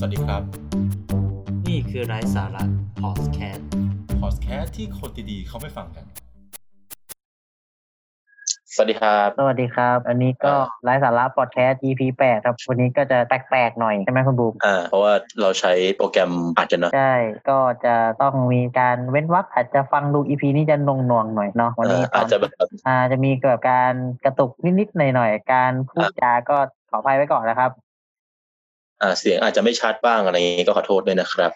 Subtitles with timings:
[0.00, 0.42] สวัสดีครับ
[1.68, 2.64] นี่คือไร้สาระ
[3.02, 3.68] พอดแคสต์
[4.20, 6.04] พอดแคสต์ที่คนดีๆเขาไม่ฟังกัน
[8.74, 10.54] สวัสดีครับ สวัสดีครับ อันนี้ก็
[10.84, 17.14] ไลฟ์สาระพอดแคสต์ EP แปดครับ วันนี้ก็จะแปลกๆหน่อย ใช่ไหมคุณบูมอ่าเพราะว่าเราใช้โปรแกรมอาจจะนะใช่
[17.48, 22.52] ก็จะต้องมีการเว้นวรรคอาจจะฟังดู EP นี้จะนงนวงๆหน่อยเนาะวันเอ่นี้อตอาอจนจะแบบ
[22.86, 23.92] อ่าจะมีเกิดการ
[24.24, 26.56] กระตุกนิดๆหน่อยๆการพูดจาก็
[26.90, 27.87] ขออภัยไว้ก่อนนะครับอ่า
[29.18, 31.50] เสียงอาจจะไม่ชัดบ้างอะไรอย่างงี้ก็ขอโทษด้วยนะครับ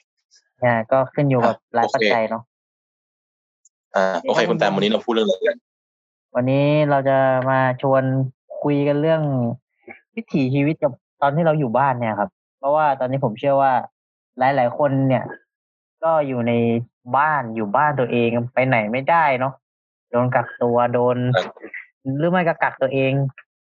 [0.62, 2.42] อ่าก็ขึ้นอยู่กับอะหลายโอเคปัจจัยเนาะ
[3.96, 5.56] อ่าโอเคคุณแตมวันนี้เราพูดเรื่องอะไรกัน
[6.34, 7.18] วันนี้เราจะ
[7.50, 8.02] มาชวน
[8.62, 9.22] คุยกันเรื่อง
[10.16, 10.92] วิถีชีวิตกับ
[11.22, 13.72] ตอนที่เราอยู่บ้านเนี่ยครับ เพราะว่าตอนนี้ผมเชื่อว่า
[14.38, 15.24] หลาย ๆ คนเนี่ย
[16.02, 16.52] ก็อยู่ใน
[17.16, 19.54] บ้านอยู่บ้านตัวเองไปไหนไม่ได้เนาะ
[20.10, 21.16] โดนกักตัวโดน
[22.18, 23.12] หรือไม่ก็กักตัวเอง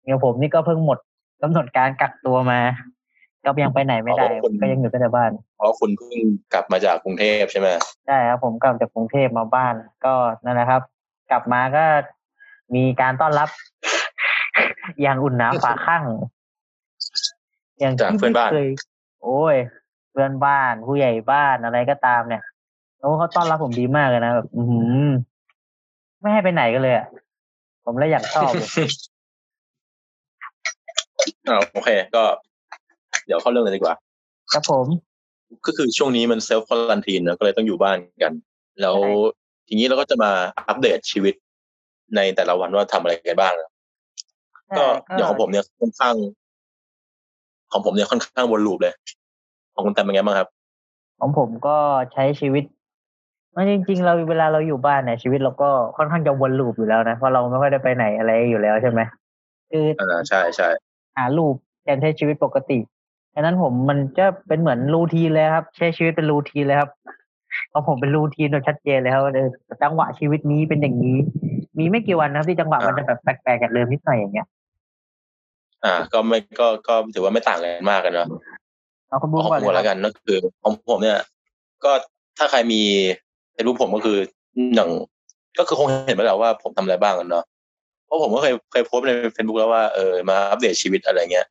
[0.05, 0.99] อย่างผมนี่ก็เพิ่งหมด
[1.43, 2.61] กำหนดการกักตัวมา
[3.45, 4.27] ก็ยังไปไหนไม่ได้
[4.61, 6.19] ก็ยังอยู่แต่ในบ้าน เพราะคุณเพิ่ง
[6.53, 7.69] กลับมาจากกรุงเทพใช่ไหม
[8.07, 9.75] ใช่ครับผมกลับจากกรุงเทพมาบ้าน
[10.05, 10.83] ก็นั่นแหละครับ
[11.31, 11.85] กลับมาก็
[12.75, 13.49] มีการต้อนรับ
[15.03, 16.05] อย่างอุ่นหนาฝาข้าง
[17.81, 18.69] อย่างจากที่เพื่อนบ้านไม่เคย
[19.23, 19.57] โอ้ย
[20.11, 22.43] เพื่อนบ้านผู้ใหญ่บ้านอะไรก็ตามเนี่ย
[23.01, 25.09] โอ้เขาต้อนรับผมดีมากเลยนะแบบอือหือ
[26.21, 27.07] ไม่ให้ไปไหนกันเลยอะ
[27.85, 28.69] ผมเลยอยากชอบเลย
[31.49, 32.25] อ่าโอเค ก็
[33.27, 33.95] เดี๋ยวเข้าเรื่องเลยดีกว่า
[34.53, 34.87] ครับผม
[35.67, 38.33] ก็คือช่วงนี้มันเซลฟ์คอลันทีนนะก็เลยต้องอยู่บ้านกัน
[38.81, 39.11] แล้วใช่
[39.69, 40.31] ทีนี้เราก็จะมา
[40.69, 41.35] อัปเดตชีวิต
[42.17, 43.71] ในแต่ละวันว่าทำอะไรกันบ้างนะ
[44.79, 44.85] ก็
[45.17, 46.17] อย่างของผมเนี่ยค่อนข้าง
[47.73, 48.95] ของผมเนี่ยค่อนข้างวนลูปเลย
[49.75, 50.49] ของคุณแตมเป็นไงบ้างครับ
[51.21, 51.77] ของผมก็
[52.13, 52.65] ใช้ชีวิต
[53.55, 59.01] มันจริง ๆ เราเวลาเราอยู่บ้านเนี่ยชีวิตเราก็ค่อนข้างจะวนลูปอยู่แล้วนะเพราะเราไม่ค่อยได้ไปไหนอะไรอยู่แล้วใช่ไหม
[59.71, 60.69] คืออ่าใช่ใช่
[61.17, 61.55] หาลูป
[61.89, 62.79] การใช้ชีวิตปกติ
[63.35, 66.91] ดังนั้นผมมันจะเป็นเหมือนรูทีนเลยครับ ใช้ชีวิตเป็นรูทีนเลยครับ
[67.73, 69.49] ของผมเป็นรูทีนโดยชัดเจนเลยครับว่าเออ
[69.83, 71.19] จังหวะชีวิตนี้เป็นอย่างนี้
[71.79, 74.47] มีไม่กี่วันนะครับที่จังหวะมันจะแบบแปลกๆจากเดิมนิดหน่อยอย่างเงี้ย
[75.85, 78.29] อ่า ก็ไม่ก็ก็ถือว่าไม่ต่างกันมากกันเนาะ
[79.09, 81.19] เอาคุณบูมของก่อนผมเลยแล้วคกัรับนก็คือของผมเนี่ย
[81.85, 81.93] ก็
[82.39, 82.83] ถ้าใครมี
[83.53, 84.19] เฟซบุ๊กผมก็คือ
[84.75, 84.91] อย่าง
[85.59, 87.45] ก็คือคงเห็นไปแล้วว่าผมทำอะไรบ้างกันเนาะ
[88.11, 91.47] เพราะผมก็เคยเคยโพสต์ในเฟซบุ๊กแล้วว่าเออมาอัปเดตชีวิตอะไรเงี้ย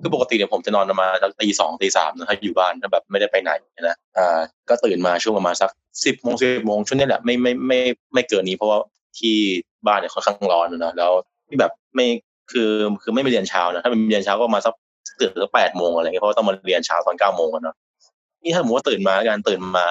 [0.00, 4.38] คือปกติเนี่ยผมจะนอนประมาณสักตีสองตีสามนะถ้าอยู่บ้านถ้าแบบไม่ได้ไปไหนนะอ่า
[4.68, 5.70] ก็ตื่นมาช่วงประมาณสัก
[6.04, 7.78] สิบโมงสิบโมงช่วงนี้แหละไม่ไม่ไม่
[8.14, 8.78] ไม่เกินนี้เพราะว่า
[9.18, 9.36] ที่
[9.86, 11.12] บ้านเนี่ยค่อนข้างร้อนนะแล้ว
[11.48, 12.06] ที่แบบไม่
[12.52, 12.70] คือ
[13.02, 14.74] คือไม่ไปเรียนเช้านะถ้าเป็นเรียนเช้าก็มาสัก
[15.20, 17.76] ตื่นสักแปดโมงอะไรเงี้ยเพราะว่าต้องมาเรียนเช้าตอนเก้าโมงกันเนาะ
[18.42, 19.86] นี่ถ้าสมมติว่าตื่นมาแล้วกันตื่นมา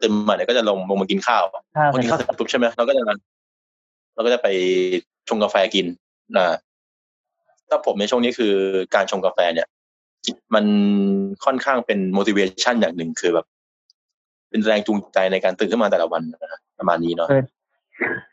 [0.00, 3.02] ตื่นมาเนี่ยก็จะลงลงมากินข้าวถ้าพอกินข้าวเสร็จปุ๊บใช่ไหมเราก็จะ
[4.14, 4.48] เราก็จะไป
[5.28, 5.86] ชงกาแฟกิน
[6.36, 6.56] นะ
[7.68, 8.54] ถ้าผมในช่วงนี้คือ
[8.94, 9.68] การชงกาแฟเนี่ย
[10.54, 10.64] มัน
[11.44, 13.46] ค่อนข้างเป็น motivation อย่างหนึ่งคือแบบ
[14.50, 17.42] เป็นแรงจูงใจในการตื่นขึ้นมาแต่ละวันนะประมาณนี้เนาะคือ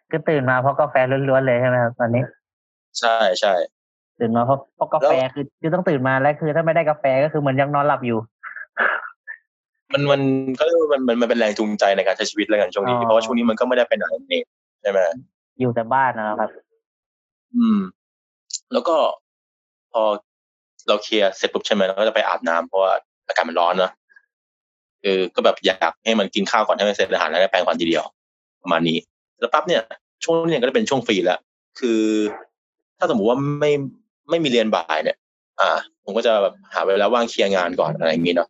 [0.10, 0.96] คือตื่นมาเพราะกาแฟ
[1.30, 2.24] ล้วนๆเลยใช่ไหมครับตอนนี้
[3.00, 3.54] ใช่ใช่
[4.20, 8.20] ตื่นมาเพราะเพราะกาแฟคือคือต้องตื่นมาแล้วคือ ถ้าไม่ได้กาแฟก็คือเหมือนยังนอนหลับอยู่
[9.94, 10.22] มันมัน
[10.58, 14.42] ก็เรียกว่ามันมันมันเป็นแรงจูงใจในการใช้ชีวิตแล้วกันช่วงนี้อ๋อเพราะว่าช่วงนี้มันก็ไม่ได้ไปไหนนี่
[14.82, 15.00] ใช่ไหม
[15.60, 16.50] อยู่แต่บ้านนะครับ
[17.56, 17.80] อืม
[18.74, 18.96] แล้วก็
[19.92, 20.04] พอ
[20.88, 22.94] เราเคลียร์เสร็จปุ๊บใช่ไหมเราก็จะไปอาบน้ำเพราะว่า
[23.28, 23.92] อากาศมันร้อนเนอะ
[25.04, 28.04] เออก็แบบอยากให้มันกินข้าวก่อนให้มันเสร็จอาหารแล้วแปรงฟันทีเดียว
[28.64, 28.98] ประมาณนี้
[29.40, 29.82] แล้วปั๊บเนี่ย
[30.24, 31.40] ช่วงนี้ก็จะเป็นช่วงฟรีแล้ว
[31.80, 32.02] คือ
[32.98, 33.72] ถ้าสมมติว่าไม่
[34.30, 35.18] ไม่มีเรียนบ่ายเนี่ย
[35.60, 35.70] อ่า
[36.04, 38.50] ผมก็จะแบบหาเวลาว่างเคลียร์งานก่อนอะไรอย่างนี้เนาะ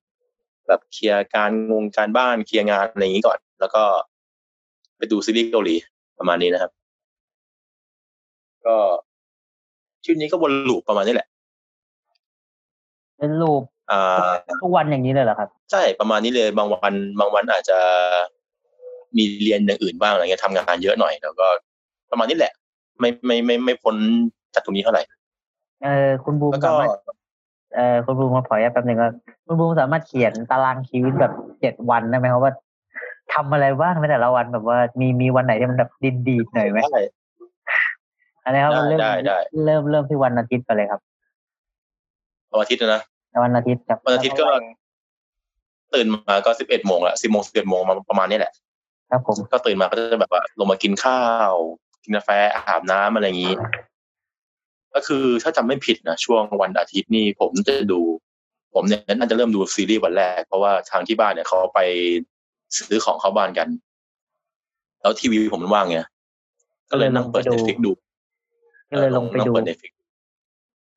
[0.67, 3.83] แบบเคลียร์การงงการบ้านเคลียร์งานอะไรอย่างนี้ก่อน แล้วก็
[4.97, 5.75] ไปดูซีรีส์เกาหลี
[6.19, 6.71] ประมาณนี้นะครับ
[8.67, 8.75] ก็
[10.03, 11.27] ชีวิตนี้ก็วนลูปประมาณนี้แหละ
[13.17, 13.61] เป็นรูป
[13.91, 14.31] อ่า
[14.63, 17.79] ทุกวันอย่างนี้เลยเหรอครับ ใช่ประมาณนี้เลย บางวัน บางวันอาจจะ
[19.17, 21.47] มีเรียนอย่างอื่นบ้างอะไรเงี้ยทำงานเยอะหน่อย แล้วก็
[22.11, 22.53] ประมาณนี้แหละ
[22.99, 23.95] ไม่ไม่ไม่ไม่พ้น
[24.53, 25.01] จากตรงนี้เท่าไหร่
[25.83, 26.89] เออคุณบูมแล้วก็สามารถ
[27.75, 29.11] เออคุณบูมมาขอแยกแป๊บหนึ่งว่า
[29.45, 32.53] คุณบูมสามารถเขียนตารางชีวิตแบบเจ็ดวันได้ไหมครับว่า
[33.33, 37.01] ทำอะไรบ้างในแต่ละวันแบบว่ามีมีวันไหนที่มันแบบดินดีดๆหน่อยไหมได้
[38.43, 41.01] อันนี้ครับได้เริ่มได้ได้เริ่มเริ่มที่วันอาทิตย์ไปเลยครับ
[42.51, 43.01] วันอาทิตย์นะ
[43.43, 44.47] วันอาทิตย์ครับวันอาทิตย์ก็
[45.93, 48.53] ตื่นมาก็สิบเอ็ดโมงละสิบโมงสิบเอ็ดโมงมาประมาณนี้แหละ
[49.09, 51.51] ครับผมก็ตื่นมาก็จะแบบว่า ลงมากินข้าว
[52.03, 53.53] กินกาแฟอาบน้ำอะไรอย่างนี้
[54.95, 57.99] ก็คือถ้าจำไม่ผิดนะช่วงวันอาทิตย์นี่ผมจะดู
[58.73, 61.79] ผมเนี่ยน่าจะเริ่มดูซีรีส์วันแรก เพราะว่าทางที่บ้านเนี่ยเขาไป
[62.77, 63.67] ซื้อของเข้าบ้านกัน
[65.01, 65.99] แล้วทีวีผมมันว่างไง
[66.91, 67.91] ก็เลยนั่งเปิดเน็ตฟิกดู
[68.91, 69.91] ก็เลยลงไปดูเปิด Netflix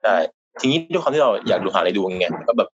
[0.02, 0.16] ใช่
[0.60, 2.68] ทีนี้ด้วยความที่เราอยากดูหาอะไรดูไงก็แบบ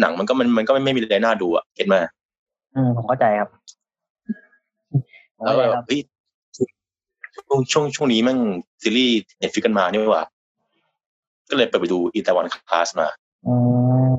[0.00, 1.94] หนังมันก็มันมันก็ไม่มีอะไรน่าดูอะ get ไหม
[2.74, 3.48] อืมผมเข้าใจครับ
[5.38, 6.00] ผมแล้วเข้าก็ใจแบครับบเฮ้ย
[7.46, 8.38] ช่วงช่วงช่วงนี้แม่ง
[8.82, 10.24] ซีรีส์ Netflix กันมานี่หว่า
[11.50, 13.08] ก็เลยไปไปดู Itaewon Class มา
[13.46, 13.54] อื
[14.08, 14.10] ม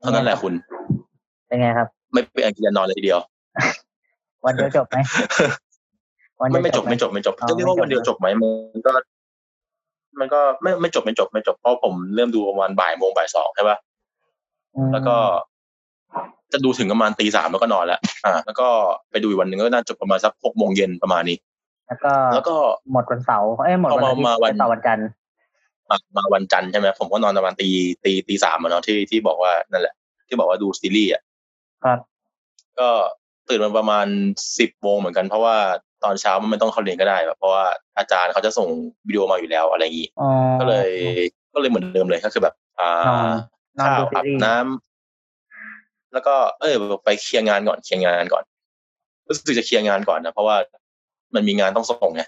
[0.00, 0.52] เท่านั้นแหละคุณ
[1.46, 3.20] เป็นไงครับ ไม่เป็นอันกินอันนอนเลยทีเดียว
[4.44, 4.96] วันเดียวจบไหม
[6.40, 8.92] วันเดีไม่ยวไม่จบหไม่จบไม่จบอ๋อจะเรียกว่าไม่จบวันเดียวจบไหมมันก็
[10.20, 13.78] มันก็ไม่ไม่จบไม่จบไม่จบเพราะผมเริ่มดูประมาณบ่ายโมงบ่ายสองใช่ปะ
[14.76, 15.16] อืมแล้วก็
[16.52, 18.68] จะดูถึงประมาณตีสามแล้วก็นอนแล้วอ่า แล้วก็
[19.10, 21.36] ไปดูอีกวันหนึ่งก็น่าจบประมาณสักหกโมงเย็นประมาณนี้
[21.88, 22.54] แล้วก็แล้วก็
[22.92, 25.08] หมดวันเสาร์เอ้ยหมดวันอาทิตเอามาย์มาวันเป็นต่อวันจันทร์
[25.90, 27.68] มามาวันจันทร์ใช่ไหมผมก็นอนประมาณตี
[28.04, 29.94] ตีตีสามอะเนาะที่ที่บอกว่านั่นแหละ
[30.28, 31.22] ที่บอกว่าดูซีรีส์อะ
[31.84, 31.98] ครับ
[32.78, 32.88] ก็
[33.48, 34.06] ตื่นมาประมาณ
[34.58, 35.56] สิบโมงเหมือนกันเพราะว่า
[36.04, 37.64] ตอนเช้ามันไม่ต้องเข้าเรียนก็ได้แบบเพราะว่า
[37.98, 38.68] อาจารย์เขาจะส่ง
[39.08, 40.28] วิดีโอมาอยู่แล้วอะไรอย่างนี้อ๋อ
[40.60, 40.90] ก็เลย
[41.54, 43.26] ก็เลยเหมือนเดิมเลยก็คือแบบ อ่านอน
[43.78, 48.44] กินข้าวดูซีรีส์อาบน้ำแล้วก็เออไปเคลียร์งานก่อนเคลียร์งานก่อน
[49.28, 50.56] รู้สึกจะเคลียร์งานก่อนนะเพราะว่า
[51.34, 52.22] มันมีงานต้องส่งไง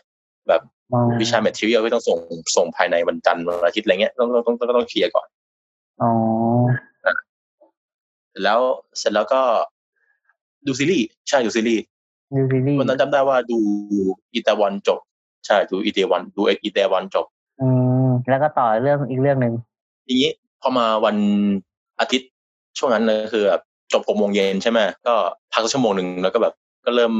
[0.49, 2.19] แบบอ๋อวิชา material ที่ต้องส่ง
[2.57, 5.27] ส่งภายในวันจันทร์วันอาทิตย์อะไรเงี้ยต้องต้องต้องต้องต้องเคลียร์ก่อน
[6.03, 6.11] อ๋อ
[8.31, 8.61] เสร็จแล้ว
[8.99, 9.43] เสร็จแล้วก็
[10.67, 11.83] ดูซีรีส์ใช่ดูซีรีส์
[12.37, 13.59] ดูซีรีส์วันนั้นจำได้ว่าดู
[14.35, 15.01] อีตาวันจบ
[15.47, 17.27] ใช่ดูอีเตวันดูอีเตวันจบ
[17.61, 17.69] อื
[18.05, 19.55] มแล้วก็ต่อเรื่องอีกเรื่องหนึ่ง
[20.07, 20.31] ทีนี้
[20.61, 21.17] พอมาวัน
[22.01, 22.31] อาทิตย์
[22.79, 23.63] ช่วงนั้นเลยคือแบบ
[23.93, 25.15] จบหกโมงเย็นใช่ไหมก็
[25.53, 27.15] พักสักชั่วโมงหนึ่งแล้วก็แบบก็เริ่ม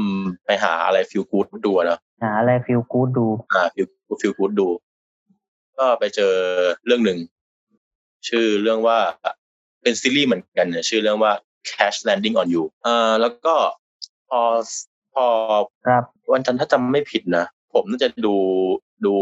[0.45, 3.87] ไปหาอะไรฟิลกู๊ดดูอะเนาะหาอะไรฟิลกู๊ดดูอ่าฟิล
[4.21, 4.67] ฟิลกู๊ดดู
[5.77, 6.33] ก็ไปเจอ
[6.85, 7.19] เรื่องหนึ่ง
[8.27, 8.97] ชื่อเรื่องว่า
[9.81, 11.31] เป็นซีรีส์เหมือนกันเนี่ยชื่อเรื่องว่า
[11.69, 13.55] Cash Landing on You อ่าแล้วก็
[14.29, 14.41] พอ
[15.15, 15.27] พอ
[15.87, 18.35] ครับวันจันทร์ถ้าจำไม่ผิดนะผมน่าจะดู
[19.05, 19.15] ดู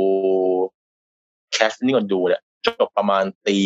[1.56, 3.58] Cash Landing on You เนี่ยจบประมาณตี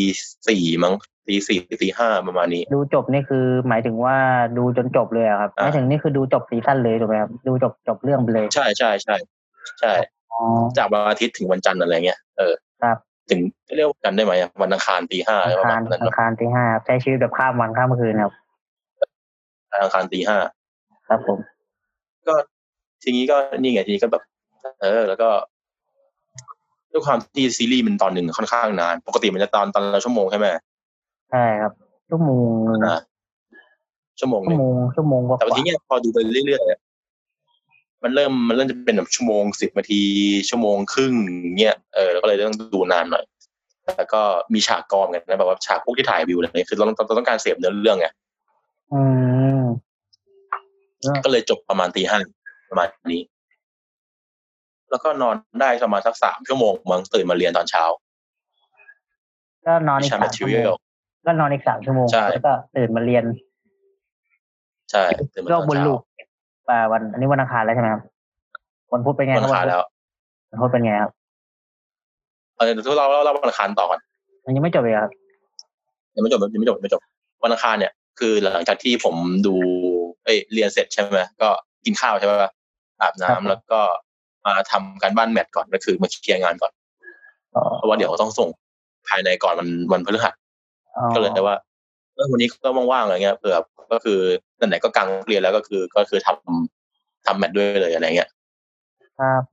[0.47, 0.93] สี่มั้ง
[1.27, 4.17] ตีสี่ตีห้าประมาณนี้ ดูจบนี่คือหมายถึงว่า
[4.57, 9.15] ดูจนจบเลยอะครับอ่าหมายถึงนี่คือดูจบซีซั่นเลยถูกไหมครับดูจบจบเรื่องไปเลยใช่ใช่ใช่
[9.79, 9.93] ใช่
[10.31, 10.41] อ๋อ
[10.77, 12.97] จากวันอาทิตย์ถึงวันจันทร์อะไรเงี้ยเออครับ
[13.29, 13.39] ถึง
[13.75, 18.33] เรียกว่ากันได้ไหมอะวันอังคารตีห้าอัอะไรงประคามาณรนั้นอัเนงคารที่ห้าใช้ชีวิตแบบข้ามวันข้ามคืนครับ
[19.71, 20.37] อะอังคารตีห้า
[21.09, 21.39] ครับผม
[22.27, 22.33] ก็
[23.03, 24.23] ทีนี้ก็นี่ไงทีนี้ก็แบบ
[24.81, 25.29] เออ แล้วก็
[26.91, 30.47] ด้วยความที่ซีรีส์มันตอนหนึ่งค่อนข้างนาน ปกติมันจะตอนตอนละชั่วโมงใช่ไหม
[31.29, 31.71] ใช่ครับ
[32.09, 32.39] ชั่วโมง
[32.69, 32.99] หนึ่งอ่า
[34.19, 36.79] ชั่วโมงหชั่นึ่วงโมงชั่วโมงกว่าแต่วันทีเนี้ยพอดูไปเรื่อยๆอะ
[38.03, 40.01] มันเริ่มมันเริ่มจะเป็นแบบชั่วโมงสิบนาที
[40.49, 41.13] ชั่วโมงครึ่ง
[41.59, 43.23] เงี้ยเออแล้วก็เลยต้องดูนานหน่อย
[43.97, 44.21] แล้วก็
[44.53, 48.07] มีฉากกองกันนะแบบว่าฉากพวกที่ถ่ายวิวอะไรคือเราต้องเราต้องการเสพเนื้อเรื่องไง
[48.93, 49.01] อื
[49.59, 49.63] ม
[51.25, 52.19] ก็เลยจบประมาณตีห้า
[52.69, 53.21] ประมาณนี้
[54.89, 57.83] แล้วก็นอนได้ประมาณสักสามชั่วโมงมั้งตื่นมาเรียนตอนเช้า
[59.65, 60.77] ก็นอนวิอีกชาสามชั่วโม material ง
[61.25, 63.23] ก็นอนอีกสามชั่วโมงใช่แล้วก็ตื่นมาเรียน
[64.91, 65.03] ใช่
[65.33, 65.99] ตื่นมาโลตกอนบนเช้าลูก
[66.69, 68.01] ป่าวัน อันนี้วันอังคารแล้วใช่ไหมครับ
[68.93, 69.83] วันพุธเป็นไงวันครัอับงคารแล้ว
[70.51, 71.11] วันพุธเป็นไงครับ
[72.55, 73.99] เออเดี๋ยวเราเราเราวันอังคารต่อกัน
[74.45, 75.11] มันยังไม่จบเลยครับ
[76.15, 77.01] ยังไม่จบยังไม่จบยังไม่จบ
[77.43, 79.15] วันอังคารเนี่ยคือหลังจากที่ผม
[79.47, 79.55] ดู
[80.25, 81.49] เอ้ยเรียนเสร็จใช่ไหมก็
[81.85, 82.33] กินข้าวใช่ไหม
[83.01, 83.81] อาบน้ำแล้วก็
[84.45, 86.71] มาทำการบ้านแมทก่อนก็คือมาเคลียร์งานก่อน
[87.55, 88.49] อ๋อเพราะว่าเดี๋ยวต้องส่ง
[89.07, 90.33] ภายในก่อนวันวันพฤหัส
[90.95, 91.55] อ๋อก็เลยว่า
[92.15, 93.57] เออวันนี้ก็ว่างๆอะไรเงี้ยเผื่อ
[93.91, 94.19] ก็คือ
[94.59, 98.29] นั่นไหนก็กลางเรียนแล้วก็คือก็คือทำทำแมทด้วยเลยอะไรเงี้ย
[99.19, 99.43] ครับ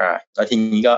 [0.00, 0.94] อ่าแล้วทีนี้ก็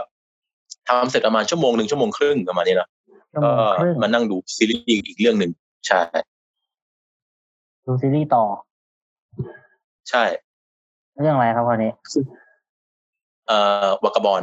[0.89, 2.89] ทำเสร็จประมาณชั่วโมงหนึ่งชั่วโมงครึ่งประมาณนี้เนอะ
[3.33, 5.51] ชั่วโมก็งครึ่งมานั่งดูซีรีส์อีกเรื่องหนึ่ง
[5.87, 6.01] ใช่
[7.85, 8.45] ดูซีรีส์ต่อ
[10.11, 10.25] ใช่
[11.21, 11.93] เรื่องอะไรครับคราวนี้
[13.47, 14.43] เอ่อวากาบอล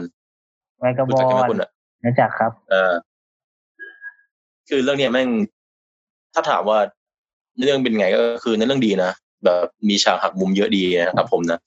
[0.79, 1.69] ไมกระบรู้อจักกันไหมลคุณอะ
[2.05, 2.93] รู้จักครับ เออ
[4.69, 5.29] คือเรื่องเนี้ยแม่ง
[6.33, 6.79] ถ้าถามว่า
[7.61, 9.11] เรื่องเป็นไงก็คือในเรื่องดีนะ
[9.45, 11.59] แบบมีฉากหักมุมเยอะดีนะครับผมนะ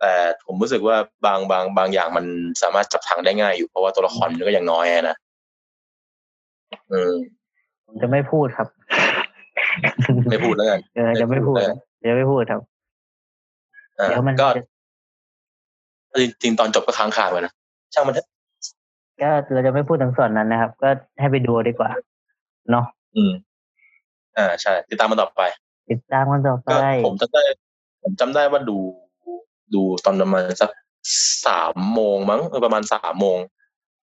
[0.00, 0.12] แต่
[0.46, 0.96] ผมรู้สึกว่า
[1.26, 2.24] บางบางบางอย่างมัน
[2.62, 5.16] สามารถจับทางได้ง่ายอยู่เพราะว่าตัวละครมันก็ยังน้อยอะนะ
[6.92, 7.14] อืม
[7.86, 8.68] ผมจะไม่พูดครับ
[10.30, 11.78] ไม่พูดแล้วกันเออจะไม่พูดไม่พูด
[12.10, 12.60] จะไม่พูดครับ
[13.98, 17.52] อ่าเดี๋ยวมันก็จะจริงๆตอนจบก็ค้างคาไปนะ
[17.94, 18.26] ช่างมันเถอะ
[19.22, 20.88] ก็เราจะไม่พูดถึงส่วนนั้นนะครับ ก็
[21.20, 21.90] ให้ไปดูดีกว่า
[22.70, 22.84] เนาะ
[23.16, 23.32] อืม
[24.36, 25.42] อ่าใช่ ติดตามมันต่อไป
[25.90, 26.76] ติดตามกันต่อไปก็
[27.06, 27.42] ผมจำได้
[28.02, 28.78] ผมจำได้ว่าดู
[29.74, 30.70] ดูตอนประมาณสัก
[31.46, 33.38] สามโมงมั้งเออประมาณสามโมง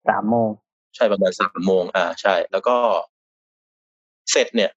[0.09, 0.49] สามโมง
[0.95, 2.75] ใช่ประมาณสามโมง อ่า ใช่ แล้วก็
[4.31, 4.71] เสร็จเนี่ย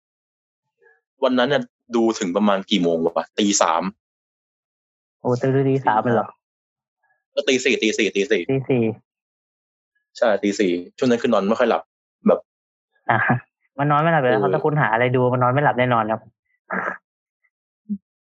[1.24, 1.62] วันนั้นเนี่ย
[1.96, 3.82] ดูถึงประมาณกี่โมงวะตีสาม
[5.20, 6.28] โอ้ตื่นตีสามเลยเหรอ
[7.34, 8.82] ก็ตีสี่ตีสี่ตีสี่ตีสี่
[10.18, 11.82] ใช่ตีสี่ช่วงนั้นคือนอนไม่ค่อยหลับ
[12.26, 12.40] แบบ
[13.10, 13.18] อะ
[13.78, 16.20] มันนอนไม่หลับเลยครับคือถ้าคุณหาอะไรดูมันนอนไม่หลับแน่นอนครับ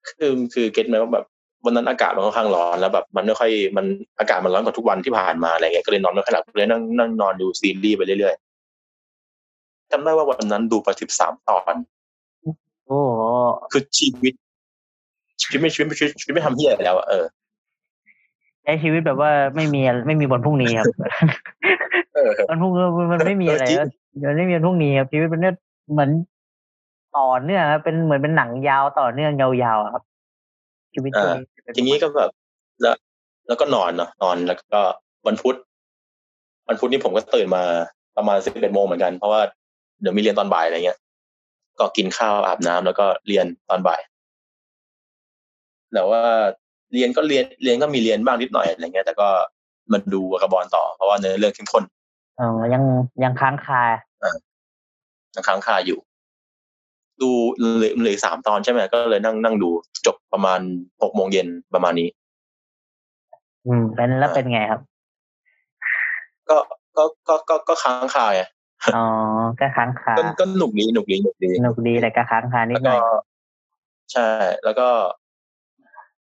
[0.07, 1.25] คือคือเก็ตไหมว่าแบบ
[1.65, 3.85] วันนั้นอากาศมันค่อนข้างร้อนแล้วแบบมันไม่ค่อยมัน
[4.19, 11.75] อากาศมันร้อนกว่าทุกวันที่ผ่านมาอะไรเงี้ยก็เลยนอนไม่ค่อยหลับเลยนั่งนั่งนอนดูซีรีส์ไปเรื่อยๆจำได้ว่าวันนั้นดูไปสิบสามตอน
[12.87, 13.21] โอ้โห
[13.71, 14.33] คือชีวิต
[15.41, 17.25] ชีวิตไม่ชีวิตไม่ชีวิตชีวิตไม่ทำเฮียอะไรแล้วอะเออ
[18.63, 20.87] ใช้ชีวิตแบบว่าไม่มีไม่มีวันพรุ่งนี้ครับ
[22.13, 25.55] เออวันพรุ่งนี้มันไม่มีอะไรจริงแล้วมันไม่มีวันพรุ่งนี้ครับชีวิตมันเนี่ย
[25.91, 26.09] เหมือน
[27.17, 30.03] ต่อเนื่องครับเป็นเหมือนเป็นหนังยาวต่อเนื่องยาวๆอะครับ
[30.93, 32.29] ชีวิตช่วงนี้ทีนี้ก็แบบ
[32.81, 32.95] แล้ว
[33.47, 34.81] แล้วก็นอนเนาะนอนแล้วก็
[35.27, 35.55] วันพุธ
[36.67, 37.63] วันพุธนี่ผมก็ตื่นมา
[38.17, 39.41] ประมาณสิบเอ็ดโมงเหมือนกันเพราะว่า
[40.01, 40.97] เดี๋ยวมีเรียนตอนบ่ายอะไรเงี้ย
[41.79, 44.01] ก็กินข้าวอาบน้ำแล้วก็เรียนตอนบ่าย
[45.93, 46.21] แต่ว่า
[46.93, 49.27] เรียนก็เรียนเรียนก็มีเรียนบ้างนิดหน่อยอะไรเงี้ย แต่ก็
[49.91, 51.83] มันดูกระบอลต่อเพราะว่าเนื้อเรื่องเข้มข้น
[52.37, 52.83] เออยัง
[53.23, 53.81] ยังค้างคา
[55.35, 55.99] ยังค้างคาอยู่
[57.21, 59.69] ดูเหลือเหลืออกสามตอนใช่ไหมก็เลยนั่งนั่งดู
[60.05, 60.59] จบประมาณ
[61.01, 62.07] หกโมงเย็นประมาณนี้
[63.65, 64.81] อืมเป็นแล้วเป็นไงครับ
[66.49, 66.57] ก็
[66.97, 68.43] ก็ก็ก็ก็ค้างคาไง
[68.95, 69.05] อ๋อ
[69.59, 73.01] ก็ค้างคาก็ก็หนุกดีหนุกดีหนุกดีสนุกดีแต่ก็ค้างคานิดแล้วหน่ก็อย
[74.13, 74.27] ใช่
[74.65, 74.87] แล้วก็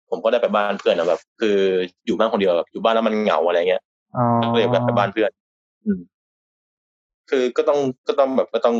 [0.09, 1.57] ผมก็ได้ไปบ้านเพื่อนนะแบบ คือ
[2.05, 3.83] อยู่บ้านคนเดียวแบบอยู่บ้านแล้วมันเหงาอะไรเงี้ย
[4.17, 5.29] อ๋อก็เลยแบบไปบ้านเพื่อน
[5.85, 5.99] อืม
[7.29, 8.75] คือก็ต้องก็ต้องแบบก็ต้อง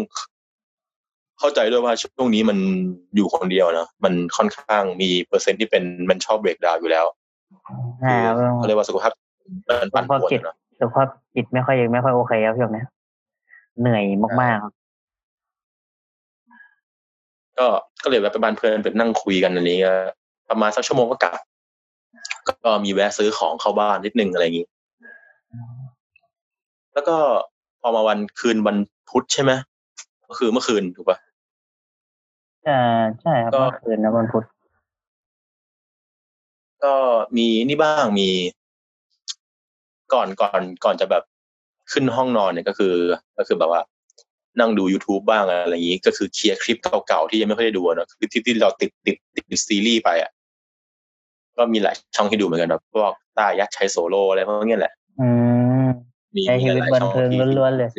[1.40, 2.58] เข้าใจด้วยว่าช่วงนี้มัน
[3.16, 7.06] อยู่คนเดียวเนอะมันค่อนข้างมีเปอร์เซ็นต์ที่เป็นมันชอบเบรกดาวอยู่แล้ว
[8.02, 9.12] ใช่ครับเขาเรียกว่าสุขภาพ
[9.70, 12.84] มันปั่นป่วนเนอะสุขภาพจิตไม่ค่อยไม่ค่อยโอเคครับช่วงนี้
[13.80, 14.04] เหนื่อย
[14.42, 14.74] มากๆครับ
[17.58, 17.68] ก็
[18.04, 19.94] ก็เลยแบบไปบ้านเพื่อนไปนั่งคุยกันอันนี้ก็
[20.50, 21.40] ประมาณสักชั่วโมงก็กลับ
[22.50, 24.68] ก็มีแวะซื้อของเข้าบ้านนิดนึงอะไรอย่างนี้
[26.94, 27.18] แล้วก็
[27.82, 28.78] พอมาวันคืนวัน
[29.10, 29.52] พุธใช่ไหม
[30.28, 31.18] ก็คือเมื่อคืนถูกปะ
[32.66, 34.46] เออใช่ครับก็เมื่อคืนนะวันพุธ
[36.84, 36.96] ก็
[37.38, 38.30] มีนี่บ้างมี
[40.14, 41.24] ก่อนก่อนก่อนจะแบบ
[41.92, 42.96] ขึ้นห้องนอนเนี่ยก็คือ
[43.38, 43.82] ก็คือแบบว่า
[44.60, 50.32] นั่งดู youtube บ้างอะไรอย่างนี้ก็คือเคลียร์คลิปเก่าๆที่ยังไม่ค่อยได้ดูอะเนอะคลิปที่ที่เราติดติดติดซีรีส์ไปอะ
[51.58, 55.28] ก็มีหลายช่องให้ดูเหมือนกันแบบพวกตายักษ์ใช้โซโล่อะไรพวกเนี้ยแหละ อื
[55.84, 55.88] ม
[56.36, 57.90] มีใช้ชีวิตหลายๆช่องบันเทิงที่ล้วนๆเลย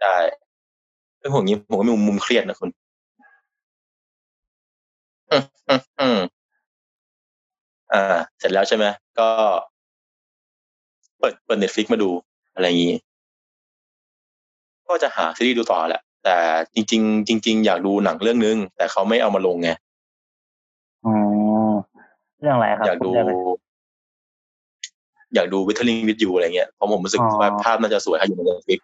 [0.00, 0.16] ใช่
[1.20, 2.70] ซึ่งผมนี้ผมก็มีมุมเครียดนะคุณ
[5.30, 6.18] อืมอืมอืม
[7.92, 8.84] อ่า เสร็จแล้วใช่ไหม
[9.18, 9.28] ก็
[11.18, 12.10] เปิดเปิดเน็ตฟลิกมาดู
[12.56, 12.94] อะไรอย่างนี้
[14.88, 16.36] ก็จะหาซีรีส์ดูต่อแหละ แต่
[16.74, 19.70] จริง ๆ จริง ๆ อยากดูหนังเรื่องนึง แต่เขาไม่เอามาลงไง
[21.06, 21.14] อ๋อ
[22.40, 23.32] เรื่องอะไรครับอยากดูเรื่องอะไร
[25.34, 28.80] อยากดู Weathering with You อะไรเงี้ยเพราะผมรู้สึกอ๋อว่าภาพน่าจะสวยถ้าอยู่ใน Netflix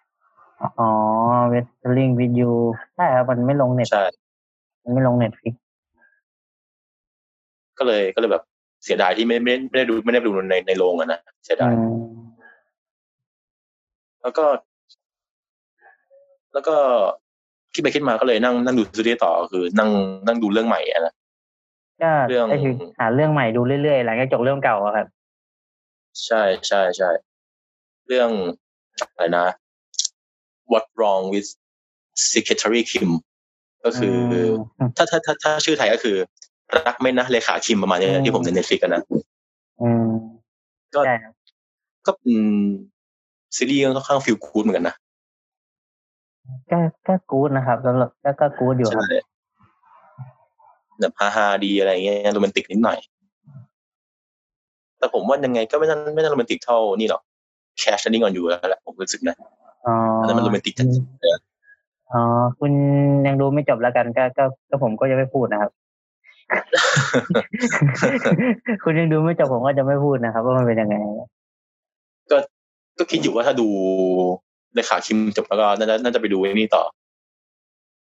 [0.78, 0.90] อ๋อ
[1.48, 2.50] Weathering with You
[2.96, 4.04] ใช่ครับมันไม่ลงเน็ตใช่
[4.84, 5.54] มันไม่ลง Netflix
[7.78, 8.42] ก็เลยก็เลยแบบ
[8.84, 11.72] เสียดายที่ไม่ไม่ไม่ได้ดูไม่ได้ดูในในโรงอะนะเสียดาย
[14.22, 14.44] แล้วก็
[16.52, 16.76] แล้วก็
[17.74, 19.90] คิดไปคิดมาก็เลยนั่งนั่งดูซีรีส์ต่อคือนั่ง
[20.26, 21.14] นั่งดูเรื่องใหม่อะนะ
[22.02, 25.06] ก็เรื่องใช้ชีวิตหาเรื่องใหม่ดูเรื่อยๆหลังจากจบเรื่องเก่าอะครับ
[26.26, 27.10] ใช่ใช่ใช่
[28.06, 28.30] เรื่อง
[28.98, 29.46] อะไรนะ
[30.72, 31.48] What Wrong with
[32.32, 33.08] Secretary Kim
[33.84, 34.16] ก็คือ
[34.80, 36.16] อมถ้าถ้าถ้าถ้าชื่อไทยก็คือ
[36.76, 39.02] รักไหม่นะเลขาคิมประมาณนี้อืมที่ผมในเน็ตฟลิกกันนะ
[39.82, 40.10] อืม
[40.94, 41.32] ก็ใช่ครับ
[42.06, 42.66] ก็อืม
[43.56, 44.96] ซีรีส์ก็ค่อนข้างฟีลกู๊ดเหมือนกันนะ
[46.70, 49.06] ก็ก็กู๊ดนะครับสำหรับก็ก็กู๊ดอยู่คใช่รับ
[51.00, 52.98] แบบฮาฮาๆดีอะไรเงี้ยโรแมนติกนิดหน่อย
[54.98, 57.22] แต่ผมว่ายังไงก็ไม่น่าไม่น่าโรแมนติกเท่านี่หรอก
[57.80, 59.36] Cash Standing on You แล้วแหละผมรู้สึกนะ
[59.86, 61.40] อ๋ออันนั้นมันโรแมนติกจัดๆเลยอะ
[62.12, 62.22] อ๋อ
[62.58, 62.72] คุณ
[63.26, 65.70] ยังดูไม่จบแล้วกันก็ก็ก็ผมก็จะไม่พูดนะครับ
[68.84, 71.24] คุณยังดูไม่จบผมก็จะไม่พูดนะครับ ว่ามันเป็นยังไงก็
[72.98, 73.68] ก็คิดอยู่ว่าถ้าดู
[74.74, 76.84] ในขาคิมจบแล้วก็น่าจะน่าจะไปดูไอ้นี่ต่อ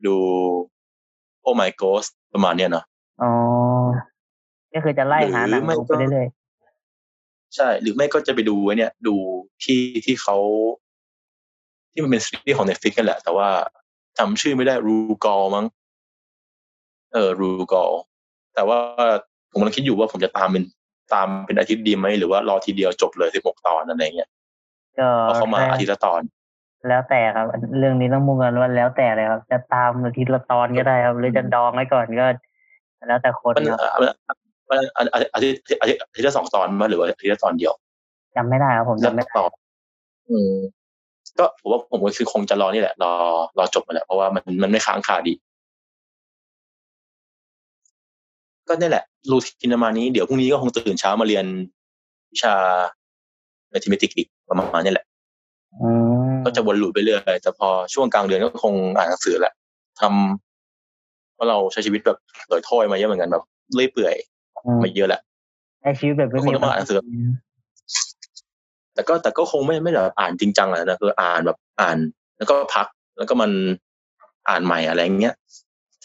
[0.05, 0.15] ดู
[1.43, 2.86] Oh My Ghost ประมาณเนี้ยเนาะ
[3.22, 3.31] อ๋อ
[4.74, 6.27] ก็คือจะไล่หาหนังหรือไม่ดูก็ไปเรื่อย
[7.55, 9.15] ใช่ หรือไม่ก็จะไปดูไอ้เนี่ย ดู
[9.63, 10.38] ที่ที่เขา
[11.91, 13.50] ที่มันเป็นซีรีส์ของ Netflix กันแหละ แต่ว่า
[14.17, 15.65] จำชื่อไม่ได้รูกอลมั้ง
[17.13, 17.91] เออรูกอล
[18.55, 18.77] แต่ว่า
[19.51, 20.63] ผมกำลังคิดอยู่ว่าผมจะตามเป็น
[21.13, 24.37] ตามเป็นอาทิตย์ดีไหมหรือว่ารอทีเดียวจบเลยสิบหกตอนอะไรเงี้ยๆ
[24.99, 26.21] ก็เพราะเขามาแค่อาทิตย์ละตอน
[26.87, 27.45] แล้วแต่ครับ
[27.79, 32.25] เรื่องนี้ต้องมุ่งกันว่าแล้วแต่เลยครับ จะตามอาทิตย์ละตอนก็ได้ครับ หรือจะดองไว้ก่อนก็
[33.07, 33.65] แล้วแต่คนมัน
[34.27, 34.37] ครับ
[34.69, 37.73] มันมันอาทิตย์อาทิตย์อาทิตย์อาทิตย์ละสองตอนมั้ยหรือว่าอาทิตย์ละตอนเดียว
[38.35, 39.45] จำไม่ได้ครับผมแล้วจำไม่ได้ต่อ
[40.29, 40.53] อืม
[41.39, 43.11] ก็ผมว่าผมก็คือคงจะรอนี่แหละ รอ
[43.57, 45.33] รอจบมาแหละเพราะว่ามันมันไม่ค้างคาดี
[48.67, 51.45] ก็นี่แหละรูทีนประมาณนี้เดี๋ยวพรุ่งนี้ก็คงตื่นเช้ามาเรียน
[52.31, 52.55] วิชา
[53.74, 55.05] mathematics อีกประมาณนี้แหละ
[55.81, 55.89] อื
[56.29, 59.53] มก็จะวนลูปไปเรื่อยแต่พอช่วงกลางเดือนก็คงอ่านหนังสือแหละ
[60.00, 62.17] ทำเพราะเราใช้ชีวิตแบบ
[62.50, 63.43] โดยถ้อยมาเยอะเหมือนกันแบบ
[63.74, 64.15] เลื่อยเปื่อย
[64.65, 65.21] อืมมาเยอะแหละ
[65.81, 67.00] ใช้ชีวิตแบบไม่มีก็คงต้องมาอ่านหนังสือ
[68.93, 71.97] แต่ก็แต่ก็คงไม่ไม่แบบอ่านจริงจังอะนะคืออ่านแบบอ่าน
[72.38, 73.51] แล้วก็พักแล้วก็มัน
[74.50, 75.36] อ่านใหม่อะไรอย่างเงี้ย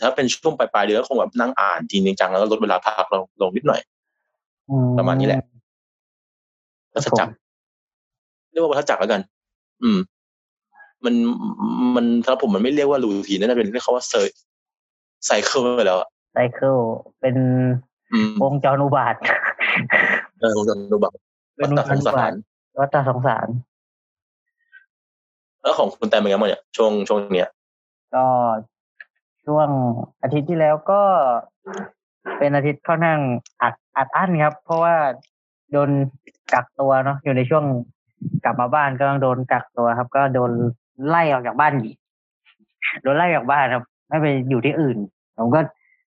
[0.00, 3.80] ถ้าเป็นช่วงปลายปลายๆเดือนก็คงแบบนั่งอ่านจริงจังแล้วก็ลดเวลาพักลงลงนิดหน่อย
[4.70, 5.38] อืประมาณนี้แหละ
[6.94, 7.32] วัฏจักร
[8.52, 9.20] เรียกว่าวัฏจักรแล้วกัน
[9.82, 9.98] อืม
[11.04, 11.14] มัน
[11.96, 16.76] มันสำหรับผมมันไม่เรียกว่า routine นั่นเป็นเรียกเขาว่า cycle ไปแล้วอะ cycle
[17.20, 17.36] เป็น
[18.12, 19.16] อืมวงจรอุบาท
[20.38, 21.12] เออผมจะดูแบบ
[21.56, 22.32] เป็วันฏวงจสรงอุสาบารท
[22.80, 23.48] วัฏสงสาร
[25.62, 27.48] แล้วของคุณแตมเป็นไงบ้างเนี่ยช่วงช่วงเนี้ย
[28.14, 28.24] ก็
[29.46, 29.68] ช่วง
[30.22, 31.02] อาทิตย์ที่แล้วก็
[32.38, 33.20] เป็นอาทิตย์ค่อนข้าง
[33.62, 34.94] อัดอัดอั้นครับ เพราะว่า
[35.72, 35.90] โดน
[36.52, 37.64] กักตัวเนาะอยู่ในช่วง
[38.44, 40.50] กลับมาบ้านก็ต้องโดนกักตัวครับ ก็โดน
[41.08, 41.96] ไล่ออกจากบ้านอีก
[43.02, 44.96] โดนไล่ออกบ้านครับ ไม่ไปอยู่ที่อื่น
[45.38, 45.60] ผมก็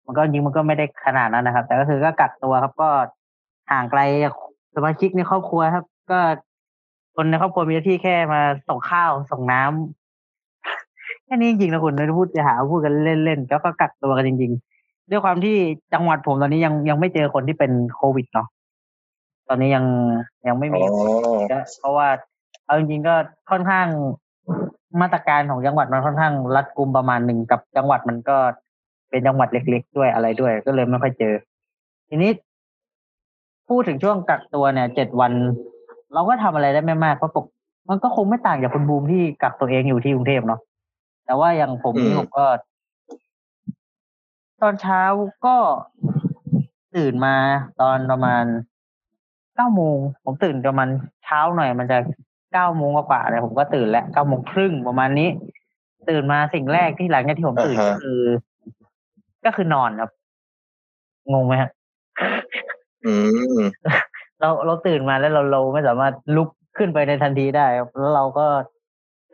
[0.05, 2.89] มันก็จริงมันก็ไม่ได้ขนาดนั้นนะครับ แต่ก็คือก็กักตัวครับ ก็
[3.71, 4.01] ห่างไกล
[4.75, 6.19] สมาชิกในครอบครัวครับ ก็
[7.15, 14.51] คนในครอบครัวมีหน้าที่แค่มาส่งข้าวส่งน้ำแค่นี้จริงๆนะคุณไม่ได้พูดจะหาพูดกันเล่นๆแล้วก็กักตัวกันจริง
[14.81, 15.55] ๆ ด้วยความที่
[15.93, 18.47] จังหวัดผมตอนนี้ยังยังไม่เจอคนที่เป็นโควิดเนาะ
[19.49, 19.85] ตอนนี้ยัง
[20.47, 20.81] ยังไม่มี
[21.51, 22.07] ก็เพราะว่า
[22.65, 23.15] เอาจริงๆก็
[23.49, 23.87] ค่อนข้าง
[25.01, 28.37] มาตรการของจังหวัดมันค่อนข้างรัดกุมประมาณหนึ่งกับจังหวัดมันก็
[29.09, 31.33] เป็นจังหวัดเล็ก ๆ ด้วยอะไรด้วย ก็เลยไม่ค่อยเจอ
[32.09, 32.31] ทีนี้
[33.69, 35.31] พูดถึงช่วงกักตัวเนี่ยเจ็ดวัน
[36.13, 37.45] เราก็ทำอะไรได้ไม่มากเพราะปก
[37.89, 40.59] มันก็คงไม่ต่างจากคุณบูมที่กักตัวเองอยู่ที่กรุงเทพเนาะ
[41.25, 42.45] แต่ว่าอย่างผมนี่อืมผมก็
[44.61, 45.01] ตอนเช้า
[45.45, 45.55] ก็
[46.95, 47.35] ตื่นมา
[47.81, 48.43] ตอนประมาณ
[49.59, 50.89] เก้าโมงผมตื่นประมาณ
[51.23, 51.97] เช้าหน่อยมันจะ
[52.53, 55.29] เก้าโมงกว่าๆเนี่ยผมก็ตื่นแล้วเก้าโมงครึ่งประมาณนี้
[56.09, 58.21] ตื่นมาสิ่งแรกที่หลังจากที่ผมตื่นอ่าก็ฮะคือ
[59.45, 60.11] ก็คือนอนครับ
[61.33, 61.69] งงไหมฮะ
[63.05, 63.13] อื
[63.57, 63.59] ม
[64.39, 68.45] เราเราตื่นมาแล้วเราเราไม่สามารถลุกขึ้นไปในทันทีได้ครับแล้วเราก็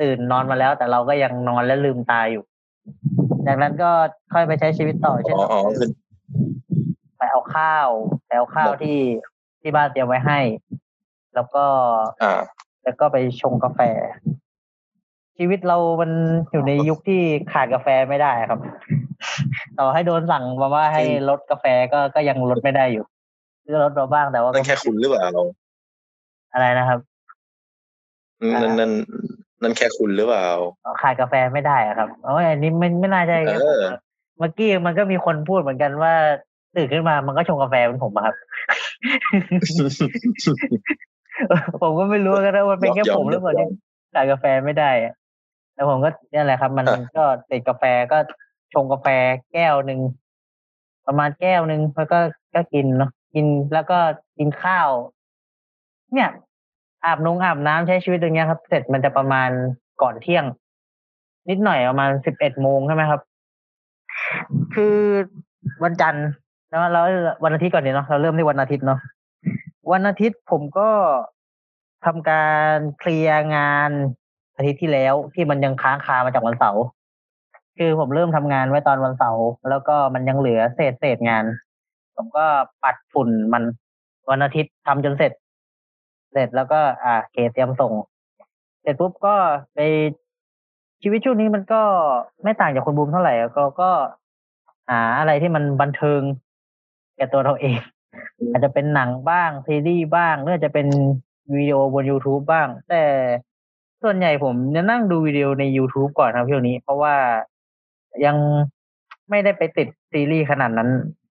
[0.01, 2.43] ตื่นนอนมาแล้ว แต่เราก็ยังนอนและลืมตาอยู่
[3.45, 3.91] จากนั้นก็
[4.33, 5.89] ค่อยไปใช้ชีวิตต่อเช่นอ๋ออ๋อคือ
[7.17, 7.87] ไปเอาข้าว
[8.25, 8.97] ไปเอาข้าวที่
[9.65, 10.39] ที่บ้านเตรียมไว้ให้
[11.35, 11.65] แล้วก็
[12.23, 12.33] อ่า
[12.83, 13.79] แล้วก็ไปชงกาแฟ
[15.37, 16.11] ชีวิตเรามัน
[16.51, 17.21] อยู่ในยุคที่
[17.53, 18.59] ขาดกาแฟไม่ได้ครับ
[19.79, 23.05] ต่อให้โดนสั่งมาว่าให้ลดกาแฟก็ก็ยังลดไม่ได้อยู่
[23.63, 25.25] ซื้อลดมาบ้างแต่ว่านั่นแค่คุณหรือเปล่า
[26.53, 26.99] อะไรนะครับ
[28.61, 28.91] นั่นนั่น
[29.61, 30.47] นั่นแค่คุณหรือเปล่า
[31.01, 33.83] ขาดกาแฟไม่ได้อะครับโอ้ยอันนี้ไม่ไม่น่าใช่ครับเออ
[34.37, 36.13] เมื่อกี้มันก็มีคนพูดเหมือนกันว่า
[36.77, 38.35] ตื่นขึ้นมามันก็ชงกาแฟเป็นผมอะครับ
[41.81, 43.67] ผมก็ไม่รู้กันนะว่าเป็นแค่ยอมผมหรือเปล่ายอมที่
[44.15, 45.13] ขายกาแฟไม่ได้อะ
[45.73, 48.17] แต่ผมก็นี่แหละครับ มันอะก็ติดกาแฟก็
[48.73, 49.07] ชงกาแฟ
[49.53, 49.99] แก้วหนึ่ง
[51.07, 52.19] ประมาณแก้วหนึ่งแล้วก็
[52.55, 53.97] ก็กินเนาะกินแล้วก็
[54.37, 54.89] กินข้าว
[56.13, 56.29] เนี่ย
[57.05, 59.49] อาบนงอาบน้ำใช้ชีวิตอย่างเงี้ยครับ เสร็จมันจะประมาณ
[60.01, 60.45] ก่อนเที่ยง
[61.49, 63.21] นิดหน่อยประมาณสิบเอ็ดโมงใช่ไหมครับ
[64.75, 64.97] คือ
[65.83, 66.27] วันจันทร์
[66.75, 67.05] แล้วแล้ว
[67.43, 68.99] วันอาทิตย์ก่อนเนี่ยเนาะเราเริ่มที่วันอาทิตย์เนาะ
[69.91, 70.89] วันอาทิตย์ผมก็
[72.05, 73.91] ทำการเคลียร์งาน
[74.57, 76.83] อาทิตย์ที่แล้วที่มันยังค้างคามาจากวันเสาร์
[77.77, 81.45] คือผมเริ่มทำงานไว้ตอนวันเสาร์แล้วก็มันยังเหลือเศษเศษงาน
[82.15, 82.45] ผมก็
[82.83, 83.63] ปัดฝุ่นมัน
[84.29, 85.31] วันอาทิตย์ทำจนเสร็จ
[86.33, 87.93] เสร็จแล้วก็ อ่าเคเตรียมส่ง
[88.81, 89.35] เสร็จปุ๊บก็
[89.75, 89.79] ไป
[91.01, 91.81] ชีวิตช่วงนี้มันก็
[92.43, 93.91] ไม่ต่างจากคนบูมเท่าไหร่ก็ก็
[94.89, 96.21] หาอะไรที่มันบันเทิง
[97.15, 97.79] แก่ตัวเราเอง
[98.51, 100.87] อาจจะเป็นหนังบ้างซีรีส์บ้างหรืออาจจะเป็น
[101.55, 103.03] วิดีโอบน YouTube บ้าง แต่
[104.03, 107.15] ส่วนใหญ่ผมจะนั่งดูวิดีโอใน YouTube ก่อนครับช่วงนี้ เพราะว่า
[108.25, 108.35] ยัง
[109.29, 110.89] ไม่ได้ไปติดซีรีส์ขนาดนั้น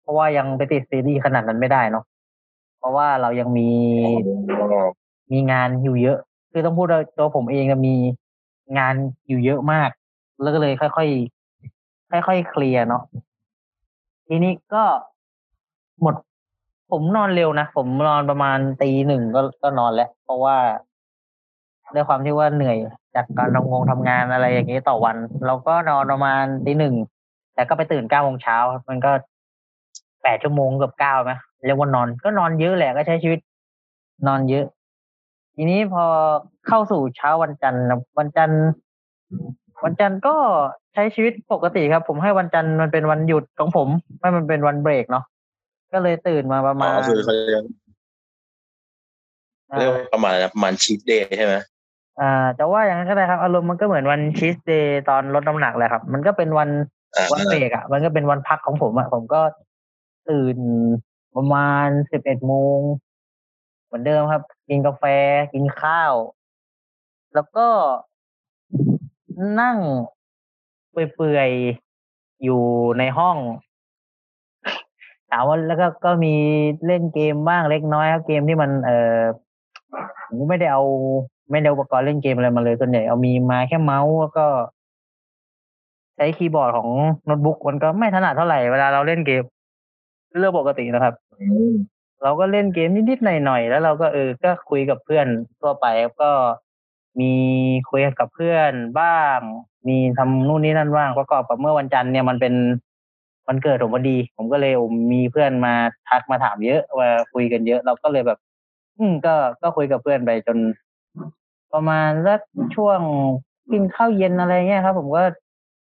[0.02, 2.06] เพราะว่ายังไปติดซีรีส์ขนาดนั้นไม่ได้เนาะ
[2.80, 3.70] เพราะว่าเรายังมี
[5.32, 6.18] มีงานอยู่เยอะ
[6.52, 7.96] คือต้องพูดว่าตัวผมเองอะมี
[8.78, 8.94] งาน
[9.28, 9.90] อยู่เยอะมาก
[10.42, 13.04] แล้วก็เลยค่อยๆค่อยๆเคลียร์เนาะ
[14.28, 14.84] ทีนี้ก็
[16.02, 16.16] หมด
[16.92, 20.58] ผมนอนเร็วนะ ผมนอนประมาณตีหนึ่งก็ก็นอนแล้ว เพราะว่า
[21.96, 22.78] ด้วยความที่ว่าเหนื่อย
[23.16, 26.96] จากการทำงงทำงานอะไรอย่างนี้ต่อวัน เราก็นอนประมาณตีหนึ่ง
[27.56, 28.58] แต่ก็ไปตื่นเก้าโมงเช้า
[28.90, 29.12] มันก็
[30.24, 31.32] แปดชั่วโมงเกือบเก้าไหม
[31.66, 33.40] เรียกว่านอนก็นอนเยอะแหละก็ใช้ชีวิต
[34.28, 34.66] นอนเยอะ
[35.56, 36.06] ทีนี้พอ
[36.68, 38.62] เข้าสู่เช้าวันจันทร์นะวันจันทร์
[39.84, 40.36] วันจันทร์ก็
[40.94, 43.88] ใช้ชีวิตปกติครับ ผมให้วันจันทร์มันเป็นวันหยุดของผม
[44.20, 45.26] ไม่มันเป็นวันเบรกเนาะ
[45.96, 47.64] ก็เลยตื่นมาประอ๋มาอณคือเขาเรียก
[49.78, 51.56] เรียกว่าประมาณอะไรนะประมาณชีทเดย์ใช่ไหม
[52.22, 56.70] อ่าจะว่าอย่างนั้นก็ได้ครับ อารมณ์มันก็เหมือนวันชีสเดย์ตอนลดน้ำหนักเลยครับ มันก็เป็นวัน
[57.16, 59.42] อ่าวันเบรกอะ มันก็เป็นวันพักของผมอะผมก็
[60.30, 60.58] ตื่น
[61.36, 62.80] ประมาณสิบเอ็ดโมง
[63.86, 65.04] เหมือนเดิมครับ กินกาแฟ
[65.54, 66.14] กินข้าว
[67.36, 67.68] แล้วก็
[69.62, 69.78] นั่ง
[70.92, 72.64] เปื่อยๆอยู่
[73.00, 73.38] ในห้อง
[75.32, 76.34] ถามว่าแล้วก็ก็มี
[76.86, 79.20] เล่นเกมบ้างเล็กน้อยครับเกมที่มันเออ
[80.28, 80.84] ผมไม่ได้เอา
[81.52, 84.46] ไม่ได้อุปกรณ์เล่นเกมอะไรมาเลยส่วนใหญ่เอามีมาแค่เมาส์แล้วก็
[86.16, 86.90] ใช้คีย์บอร์ดของ
[87.26, 89.44] โน้ตบุ๊กมันก็ไม่ถนัดเท่าไหร่เวลาเราเล่นเกม
[90.40, 91.14] เรื่องปกตินะครับ
[92.24, 95.28] เราก็เล่นเกมนิดๆหน่อยๆแล้วเราก็เออก็คุยกับเพื่อน
[95.62, 95.86] ทั่วไป
[96.22, 96.32] ก็
[97.20, 97.34] มี
[97.90, 99.40] คุยกับเพื่อนบ้าง
[99.88, 102.54] มีทำนู่นนี่นั่นบ้างประกอบกับเมื่อวันจันทร์เนี่ยมันเป็น
[103.48, 104.74] วันเกิดผมพอดี ผมก็เลย
[105.12, 105.74] มีเพื่อนมา
[106.10, 108.40] ทักมาถามเยอะว่าคุยกันเยอะ เราก็เลยแบบ
[108.98, 110.58] อืมก็ก็คุยกับเพื่อนไปจน
[111.74, 112.40] ประมาณสัก
[112.76, 113.00] ช่วง
[113.72, 115.24] กินข้าวเย็นอะไรเงี้ยครับ ผมก็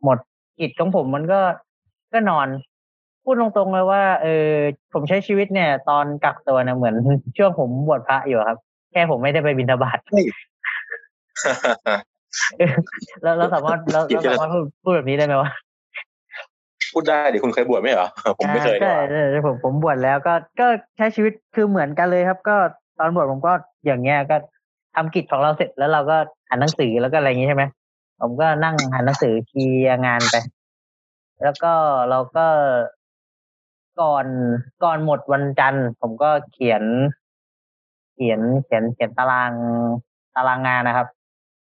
[0.04, 0.18] หมด
[0.60, 1.40] กิจของผมมันก็
[2.14, 2.48] ก็นอน
[3.24, 4.50] พูดตรงๆเลยว่า เออ
[4.94, 6.96] ผมใช้ชีวิตเนี่ย ตอนกักตัวเนี่ยเหมือน
[7.38, 8.58] ช่วงผมบวชพระอยู่ครับ
[8.92, 9.98] แค่ผมไม่ได้ไปบิณฑบาต
[13.24, 15.50] แล้วเราสามารถเราหยิบเราทีละสามารถพูดพูดแบบนี้ได้ไหมวะ
[16.94, 22.56] พูดได้ดิคุณเคยบวชไหมเหรอผมไม่เคยอ่าดีกใช่ใช่ผมผมบวชแล้วก็ก็ใช้ชีวิตคือเหมือนกันเลยครับ ก็
[23.00, 23.54] ตอนบวชผมก็
[23.86, 24.38] อย่างเงี้ยก็
[24.96, 27.64] ทำกิจของเราเสร็จแล้วเราก็อ่านหนังสือแล้วก็อะไรอย่างงี้ใช่ไหม
[28.22, 30.36] ผมก็นั่งอ่านหนังสือเคลียร์งานไป
[31.44, 31.74] แล้วก็
[32.10, 32.48] เราก็
[34.02, 34.26] ก่อน
[34.84, 36.84] ก่อนหมดวันจันทร์ ผมก็เขียน
[38.14, 39.52] เขียนเขียนเขียนตาราง
[40.36, 41.08] ตารางงานนะครับ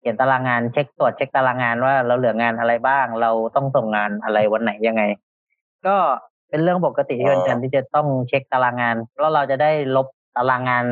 [0.01, 5.03] เขียนตารางงานเช็คตรวจเช็คตารางงานว่าเราเหลืองานอะไรบ้าง เราต้องส่งงานอะไรวันไหนยังไง
[5.87, 5.97] ก็
[6.49, 10.85] เป็นเรื่องปกติที่วันจันทร์ที่จะต้องเช็คตารางงานแล้วเราจะได้ลบตารางงาน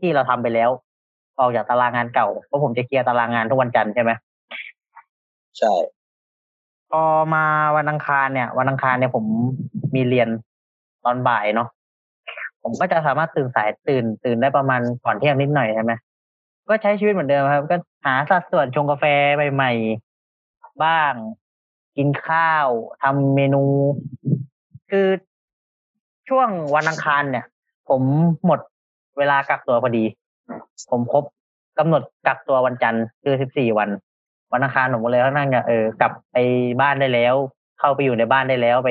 [0.00, 0.70] ที่เราทำไปแล้ว
[1.38, 4.10] ออกจากตารางงานเก่าเพราะผมจะเคลียร์ตารางงานทุกวันจันทร์ใช่ไหม
[5.58, 5.74] ใช่
[6.90, 7.02] พอ
[7.34, 7.44] มา
[7.76, 9.24] วันอังคารเนี่ย วันอังคารเนี่ยผม
[9.94, 10.28] มีเรียน
[11.04, 11.68] ตอนบ่ายเนาะ
[12.62, 15.92] ผมก็จะสามารถตื่นสายตื่นตื่นได้ประมาณก่อนเที่ยงนิดหน่อยใช่ไหม
[16.70, 19.04] ก็ใช้ชีวิตเหมือนเดิมครับ ก็หาสัดส่วนชงกาแฟ
[19.54, 21.12] ใหม่ๆบ้าง
[21.96, 22.68] กินข้าว
[23.02, 23.62] ทำเมนู
[24.90, 25.08] คือ
[26.28, 27.44] ช่วงวันอังคารเนี่ย
[27.88, 28.02] ผม
[28.46, 28.60] หมด
[29.18, 30.04] เวลากักตัวพอดี
[30.90, 31.24] ผมครบ
[31.78, 33.88] กำหนดกักตัววันจันทร์คือสิบสี่วัน
[34.52, 36.36] วันอังคารผมก็เลยค่อนข้างเออกลับไป
[36.80, 37.34] บ้านได้แล้ว
[37.80, 38.90] เข้าไปอยู่ในบ้านได้แล้วไป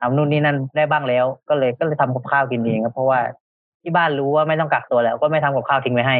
[0.00, 3.20] ทำนู่นนี่นั่นได้บ้างแล้ว ก็เลยก็เลยทำกับข้าวกินเองครับเพราะว่า
[3.82, 6.16] ที่บ้านรู้ว่าไม่ต้องกักตัวแล้ว ก็ไม่ทำกับข้าวทิ้งไว้ให้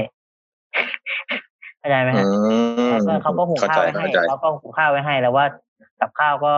[1.79, 2.25] เข้าใจไหมอืฮะ
[2.91, 5.45] มแล้วก็เขาก็หุงเข้าข้าใจวไว้ให้เข้าใจเขาก็หุงข้าวไว้ให้ แล้วว่า
[6.01, 6.53] กับข้าวก็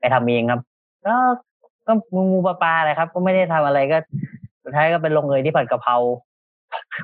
[0.00, 0.60] ไปทำเองครับ
[1.06, 1.16] ก็
[1.86, 3.98] ก็งูงูปลาปลาอะไรครับ ก็ไม่ได้ทำอะไรก็
[4.62, 5.96] สุดท้ายก็เป็นลงเอยที่ผัดกะเพรา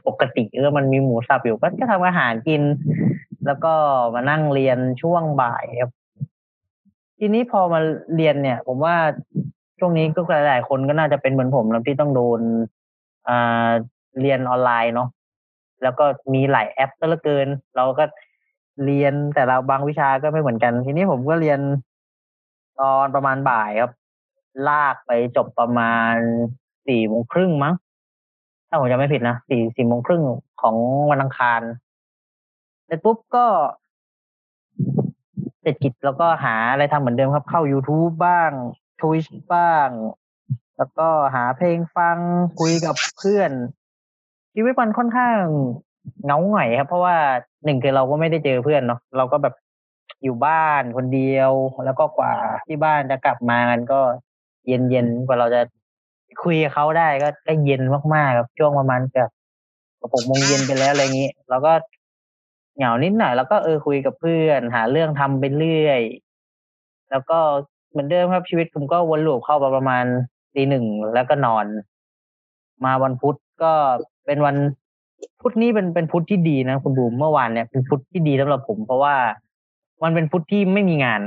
[0.09, 2.63] ปกติเออมันมีหมูสับอยู่ก็ก็ทำอาหารกิน
[3.47, 3.73] แล้วก็
[4.15, 5.91] มานั่งเรียนช่วงบ่ายครับ
[7.19, 7.81] ทีนี้พอมา
[8.17, 8.95] เรียนเนี่ย ผมว่า
[9.79, 12.41] ช่วงนี้ก็หลาย ๆ คนก็น่าจะเป็นเหมือนผมแล้วที่ต้องโดน
[13.29, 13.69] อ่า
[14.21, 15.09] เรียนออนไลน์เนาะ
[15.83, 18.05] แล้วก็มีหลายแอปก็เหลือเกิน เราก็
[18.85, 21.61] เรียนแต่ละบางวิชาก็ไม่เหมือนกัน ทีนี้ผมก็เรียน
[22.81, 23.93] ตอนประมาณบ่ายครับ
[24.69, 26.15] ลากไปจบประมาณ
[26.87, 27.75] สี่โมงครึ่งมั้ง
[28.69, 30.23] ถ้าผมจำไม่ผิดนะสี่สี่โมงครึ่ง
[30.63, 30.77] ของ
[31.11, 31.61] วันอังคาร
[32.87, 33.47] เสร็จปุ๊บก็
[35.61, 38.51] เสร็จกิจแล้วก็หาอะไรทำเหมือนเดิมครับ เข้า YouTube บ้าง
[39.01, 39.89] Twitch บ้าง
[40.77, 42.19] แล้วก็หาเพลงฟัง
[42.61, 43.51] คุยกับเพื่อน
[44.55, 45.37] ชีวิตมันค่อนข้าง
[46.25, 47.17] เงาหงอยครับ เพราะว่า
[47.65, 49.55] หนึ่งคือเราก็ไม่ได้เจอเพื่อนเนาะเราก็แบบ
[50.23, 51.53] อยู่บ้านคนเดียว
[51.85, 52.35] แล้วก็กว่า
[52.67, 54.01] ที่บ้านจะกลับมากันก็
[54.67, 55.61] เย็นเย็นกว่าเราจะ
[56.43, 57.83] คุยกับเขาได้ก็ก็เย็น
[58.15, 59.31] มากๆครับช่วงประมาณเกือบ
[60.13, 61.73] หกโมงเย็นไปแล้วอะไรอย่างนี้เราก็
[62.77, 66.01] เหงานิดหน่อยแล้วก็เออคุยกับเพื่อน หาเรื่องทำไปเรื่อย
[67.11, 67.39] แล้วก็
[67.91, 70.05] เหมือนเดิมครับชีวิตผมก็วนลูปเข้ามาประมาณ
[70.55, 70.85] ตีหนึ่ง
[71.15, 71.67] แล้วก็นอน
[72.85, 73.73] มาวันพุธก็
[74.27, 74.57] เป็นวัน
[75.41, 79.17] พุธนี้เป็นเป็นพุธที่ดีนะคุณบูมเมื่อวานเนี่ยเป็นพุธที่ดีสำหรับผม เพราะว่า
[80.03, 81.21] มันเป็นพุธที่ไม่มีงาน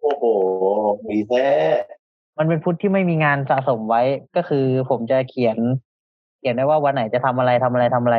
[0.00, 0.24] โอ้โห
[1.08, 1.46] มีแท้
[2.38, 4.02] มันเป็นพุธที่ไม่มีงานสะสมไว้
[4.36, 5.58] ก็คือผมจะเขียน
[6.38, 8.18] เขียนได้ว่าวันไหนจะทำอะไรทำอะไรทำอะไร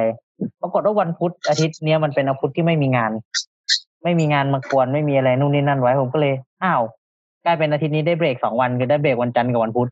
[0.62, 3.12] ปรากฏว่าวันพุธอาทิตย์เนี้ยมันเป็นอาพุธที่ไม่มีงาน
[4.04, 6.82] ไม่มีงานมากวนไม่มีอะไรนู่นนี่นั่นไว้ผมก็เลย อ้าว
[7.46, 9.90] กลายเป็นอาทิตย์นี้ได้เบรกสองวันคือได้เบรกวันจันทร์กับวันพุธ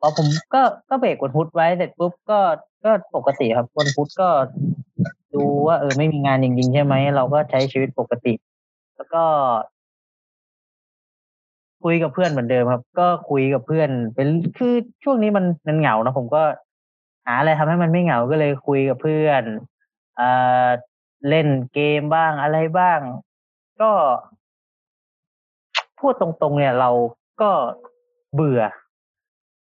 [0.00, 2.40] พอผมก็ก็เบรกวันพุธไว้เสร็จปุ๊บก็
[2.84, 4.28] ก็ปกติครับวันพุธก็
[5.34, 8.34] ดูว่าเออไม่มีงานจริงๆใช่ไหมเราก็ใช้ชีวิตปกติ
[8.96, 9.24] แล้วก็
[11.84, 16.42] คุยกับเพื่อนเหมือนเดิมครับ ก็คุยกับเพื่อน เป็นคือช่วงนี้มันมันเหงานะผมก็
[17.26, 19.42] หาอะไรทำให้มันไม่เหงาก็เลยคุยกับเพื่อน
[20.18, 20.68] อ่า
[21.28, 22.98] เล่นเกมบ้างอะไรบ้าง
[23.80, 23.90] ก็
[26.00, 26.90] พูดตรงๆ เนี่ย เรา
[27.40, 27.50] ก็
[28.34, 28.62] เบื่อ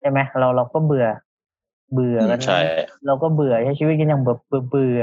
[0.03, 1.07] ใช่ไหมเราเราก็เบื่อ
[1.93, 2.61] เบื่อกันใช่
[3.07, 5.03] เราก็เบื่อใช้ชีวิตกันอย่างแบบเบื่อเบื่อ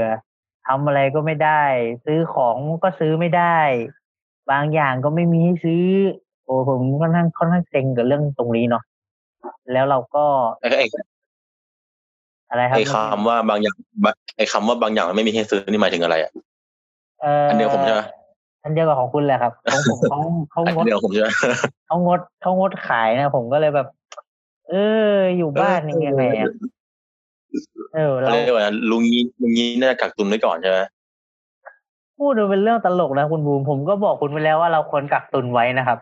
[0.66, 1.62] ทำอะไรก็ไม่ได้
[2.04, 3.58] ซื้อของก็ซื้อไม่ได้
[4.50, 5.84] บางอย่างก็ไม่มีให้ซื้อ
[6.44, 8.82] โอ้ผมค่อนข้างค่อนข้างเซ็งกับเรื่องตรงนี้เนาะ
[9.72, 10.24] แล้วเราก็
[10.60, 10.86] ไอ้ไอ้
[12.50, 13.74] อะไรครับไอ้คำว่าบางอย่าง
[14.36, 16.32] ไอ้คำว่าบางอย่างมันไม่มีให้ซื้อนี่หมายถึงอะไรอะ
[17.20, 18.00] เอ่ออัอันเดียวผมใช่ไหม
[18.64, 21.28] อันเดียวกับของคุณแหละครับของผมเขาเขาอันงดเดียวผมใช่ไหม
[21.86, 23.88] เขางดเขางดขายนะผมก็เลยแบบ
[24.70, 24.74] เอ
[25.14, 26.50] อ อยู่บ้านนี่ยังไงอะ
[27.94, 30.78] เออเขาเราเรียกว่าลุงนี้ลุงนี้น่าจะกักตุนไว้ก่อนใช่ไหม
[32.18, 35.98] พูดดูเป็นเรื่องตลกนะคุณบูมผมก็บอกคุณไปแล้วว่าเราควรกักตุนไว้นะครับ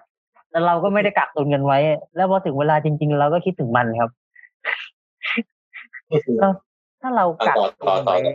[0.51, 1.79] แต่เราก็ไม่ได้กักตุนกันไว้
[2.17, 4.11] แล้วพอถึงเวลาจริง ๆ เราก็คิดถึงมันครับ
[6.41, 6.49] เรา
[7.01, 8.35] ถ้าเรากักต่อตุต่อนต่อไว้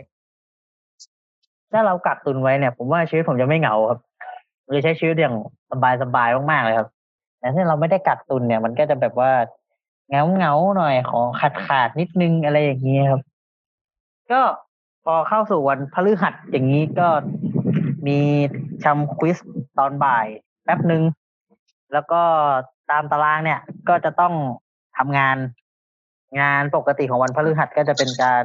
[1.72, 3.98] ถ้าเรากักตุนไว้เนี่ย ผมว่าชีวิตผมจะไม่เหงาครับ
[4.64, 5.34] เราจะใช้ชีวิตอย่าง
[6.02, 6.88] สบายๆมากๆเลยครับ
[7.38, 9.30] แต่ถ้าเราไม่ได้กักตุนเนี่ย มันก็จะแบบว่า
[10.10, 13.22] เงาเงาๆหน่อยขอขาดขาดๆนิดนึงอะไรอย่างเงี้ยครับ
[14.32, 14.40] ก็
[15.04, 17.08] พอเข้าสู่วันพฤหัสอย่างนี้ก็
[18.06, 18.18] มี
[18.84, 19.38] ทำควิส
[19.78, 20.26] ตอนบ่าย
[20.64, 21.02] แป๊บหนึ่ง
[21.92, 22.22] แล้วก็
[22.90, 24.34] ตามตารางเนี่ย ก็จะต้อง
[24.98, 25.36] ทำงาน
[26.40, 28.44] งานปกติของวันพฤหัสก็จะเป็นการ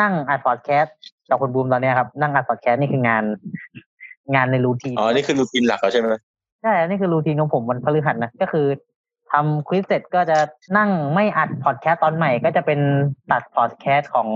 [0.00, 0.96] นั่งอัดพอดแคสต์
[1.28, 3.24] จากคุณบูมตอนเนี้ยครับ นั่งอัดพอดแคสต์นี่คืองาน
[4.34, 6.06] งานในรูทีนอ๋อ นี่คือรูทีนหลักแล้วใช่ไหม
[6.62, 8.66] ใช่อันนี่คือ routine ของผมวันพฤหัสนะก็คือ
[9.32, 10.38] ทำ quiz เสร็จก็จะ
[10.76, 12.80] นั่งไม่อัดพอดแคสต์ตอนใหม่ ก็จะเป็น
[13.32, 14.28] ตัดพอดแคสต์ของ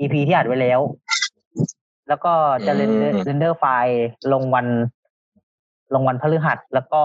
[0.00, 0.80] EP ที่อัดไว้แล้ว
[2.08, 2.32] แล้วก็
[2.66, 4.66] จะ render render ไฟล์ลงวัน
[5.94, 7.02] ลงวันพฤหัส แล้วก็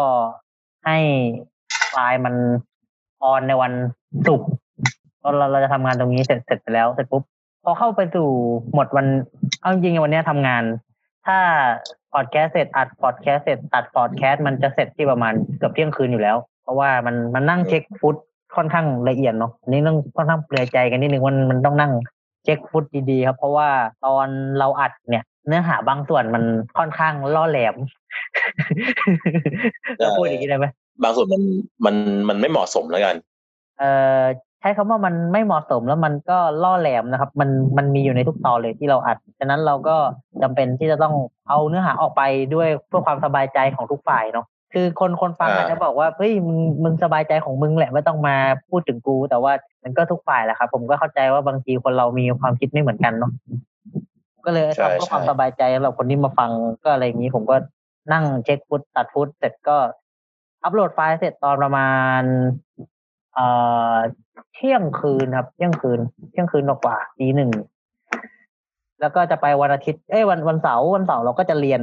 [0.86, 0.98] ให้
[1.92, 2.36] ไฟล์มัน
[3.24, 3.74] on ในวัน
[4.28, 4.50] ศุกร์
[5.22, 7.24] ก็เราเราจะทำงานตรงนี้เสร็จเสร็จไปแล้วเสร็จปุ๊บ
[7.64, 8.30] พอเข้าไปสู่
[8.74, 9.08] หมดวัน
[9.60, 10.64] เอาจริงๆวันเนี้ยทำงาน
[11.26, 11.38] ถ้า
[12.14, 18.16] พอดแคสต์เสร็จอัดพอดแคสต์เสร็จตัดพอดแคสต์มันจะเสร็จที่ประมาณเกือบเที่ยงคืนอยู่แล้ว เพราะว่ามันมันนั่งเช็คฟุต
[18.56, 21.92] ค่อนข้างละเอียดเนาะอันนี่ต้องค่อนข้างเปลือยใจกันนิดนึงว่ามันต้องนั่ง
[22.44, 23.70] เช็คฟุตดีๆครับ เพราะว่า
[24.06, 24.28] ตอน
[24.60, 26.44] เราอัดเนี่ย เนื้อหาบางส่วนมัน
[26.78, 27.76] ค่อนข้างล่อแหลม
[29.98, 30.66] เราพูดอย่างนี้ได้ไหม
[31.04, 31.44] บางส่วนมัน
[31.86, 31.96] มัน
[32.30, 33.16] มันไม่เหมาะสมแล้วกัน
[33.80, 34.22] เอ่อ
[34.60, 39.96] ใช้คำว่ามันไม่เหมาะสมแล้วมันก็ล่อแหลมนะครับ มันมันมีอยู่ในทุกตอนเลยที่เราอัดฉะนั้นเราก็
[40.42, 41.14] จำเป็นที่จะต้อง
[41.50, 42.22] เอาเนื้อหาออกไป
[42.56, 48.36] ด้วยเพื่อความสบายใจของทุกฝ่ายเนาะ คือคนคนฟังอ่าอาจจะบอกว่าเฮ้ยมึงมึงสบายใจของมึงแหละไม่ต้องมา
[48.70, 53.32] พูดถึงกู แต่ว่ามันก็ทุกฝ่ายแหละครับผมก็เข้าใจว่าบางทีคนเรามีความคิดไม่เหมือนกันเนาะ
[54.46, 56.52] ก็เลยใช่ทำเพื่อใช่ความสบายใจสำหรับคนที่มาฟัง
[56.84, 57.56] ก็อะไรอย่างนี้ ผมก็
[58.14, 59.78] นั่งเช็คฟุตตัดฟุตเสร็จก็
[60.64, 62.22] อัปโหลดไฟล์เสร็จตอนประมาณ
[63.34, 63.48] เอ่
[63.94, 63.96] อ
[64.54, 66.00] เที่ยงคืนครับ เที่ยงคืน
[66.32, 67.52] เที่ยงคืนกว่าๆตีหนึ่ง
[69.02, 71.82] แล้วก็จะไปวันอาทิตย์เอ้ยวันวันเสาร์วันเสาร์เราก็จะเรียน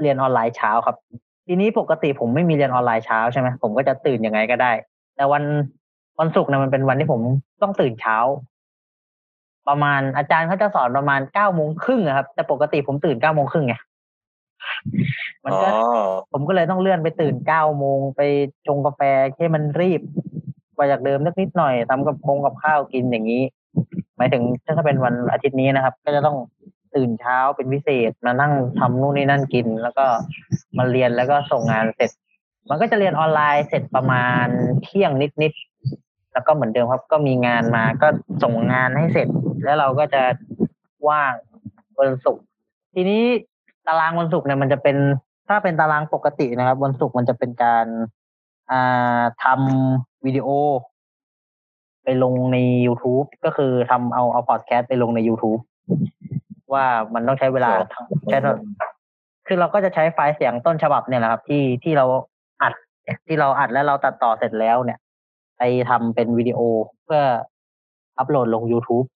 [0.00, 0.96] เรียนออนไลน์เช้าครับ
[1.46, 4.72] ทีนี้ปกติผมไม่มีเรียนออนไลน์เช้าใช่ไหมผมก็จะตื่นยังไงก็ได้
[5.16, 5.44] แต่วัน
[6.20, 7.20] วันศุกร์นะมันเป็นวันที่ผม
[7.62, 8.16] ต้องตื่นเช้า
[9.68, 13.74] ประมาณอาจารย์เขาจะสอนประมาณเก้าโมงครึ่งอะครับ แต่ปกติผมตื่นเก้าโมงครึ่งไง
[15.44, 15.70] มันอ๋อก็
[16.32, 18.20] ผมก็เลยต้องเลื่อนไปตื่นเก้าโมงไป
[18.66, 19.00] ชงกาแฟ
[19.38, 20.00] ให้มันรีบ
[20.76, 23.42] กว่าจากเดิมสักนิดหน่อยทำกับคงกับข้าวกินอย่างนี้
[24.16, 24.42] หมายถึง
[24.76, 26.36] ถ้าเป็นวันอาทิตย์นี้นะครับ ก็จะต้อง
[26.94, 30.06] ตื่นเช้าเป็นพิเศษมานั่งทำนู่นนี่นั่นกิน แล้วก็
[30.78, 32.10] มาเรียนแล้วก็ส่งงานเสร็จ
[32.68, 34.46] มันก็จะเรียนออนไลน์เสร็จประมาณ
[34.82, 38.08] เที่ยงนิดๆแล้วก็เหมือนเดิมครับ ก็มีงานมาก็
[38.42, 39.28] ส่งงานให้เสร็จ
[39.64, 40.22] แล้วเราก็จะ
[41.08, 41.34] ว่าง
[42.00, 42.44] วันศุกร์
[42.94, 43.22] ทีนี้
[43.86, 44.96] ตารางวันศุกร์เนี่ยมันจะเป็น
[45.48, 47.86] ถ้าเป็นตารางปกตินะครับ วันศุกร์มันจะเป็นการ
[48.70, 50.48] อ่าทำวิดีโอ
[52.04, 55.60] ไปลงใน YouTube ก็คือทำเอาเอาพอดแคสต์ไปลงใน YouTube
[56.74, 58.54] ว่ามันต้องใช้เวลาครับทั้งใช้เท่า
[59.46, 62.04] คือเราก็จะใช้ไฟล์เสียงต้นฉบับเนี่ยแหละครับ ที่ที่เรา
[62.62, 62.74] อัด
[63.26, 64.98] ที่เราอัดแล้วเราตัดต่อเสร็จแล้วเนี่ย
[65.58, 66.60] ไปทำเป็นวิดีโอ
[67.04, 67.22] เพื่อ
[68.18, 69.06] อัปโหลดลง YouTube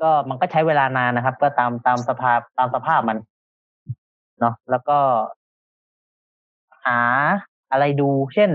[0.00, 3.18] ก็มันก็ใช้เวลานานนะครับ ก็ตามตามสภาพตามสภาพมัน
[4.40, 4.98] เนาะแล้วก็
[6.84, 7.00] หา
[7.70, 8.50] อะไรดูเช่น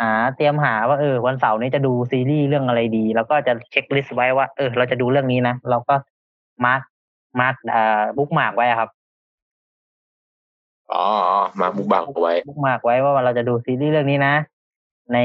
[0.00, 5.94] หาเตรียมหาว่าเออ วันเสาร์นี้จะดูซีรีส์เรื่องอะไรดี แล้วก็จะ checklist ไว้ว่า เออ เราจะดูเรื่องนี้นะ เราก็
[6.64, 6.82] mark
[7.40, 8.90] mark อ่า bookmark ไว้อะครับ
[10.92, 14.34] อ๋ออ๋อ bookmark เอาไว้ bookmark ไว้ว่าเราจะดูซีรีส์เรื่องนี้นะ
[15.12, 15.18] ใน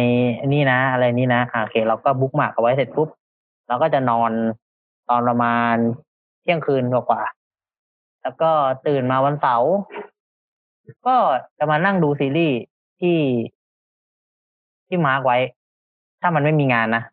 [0.54, 3.10] นี่นะ อะไรนี่นะอะโอเค เราก็ bookmark เอาไว้เสร็จปุ๊บ
[3.68, 4.32] เราก็จะนอน
[5.10, 5.76] ตอนประมาณ
[6.42, 8.52] เที่ยงคืนกว่าๆแล้วก็
[8.88, 9.72] ตื่นมาวันเสาร์
[11.08, 11.16] ก็
[11.58, 12.58] จะมานั่งดูซีรีส์
[13.02, 13.20] ที่
[14.88, 15.38] ที่ mark ไว้
[16.22, 17.04] ถ้ามันไม่มีงานนะ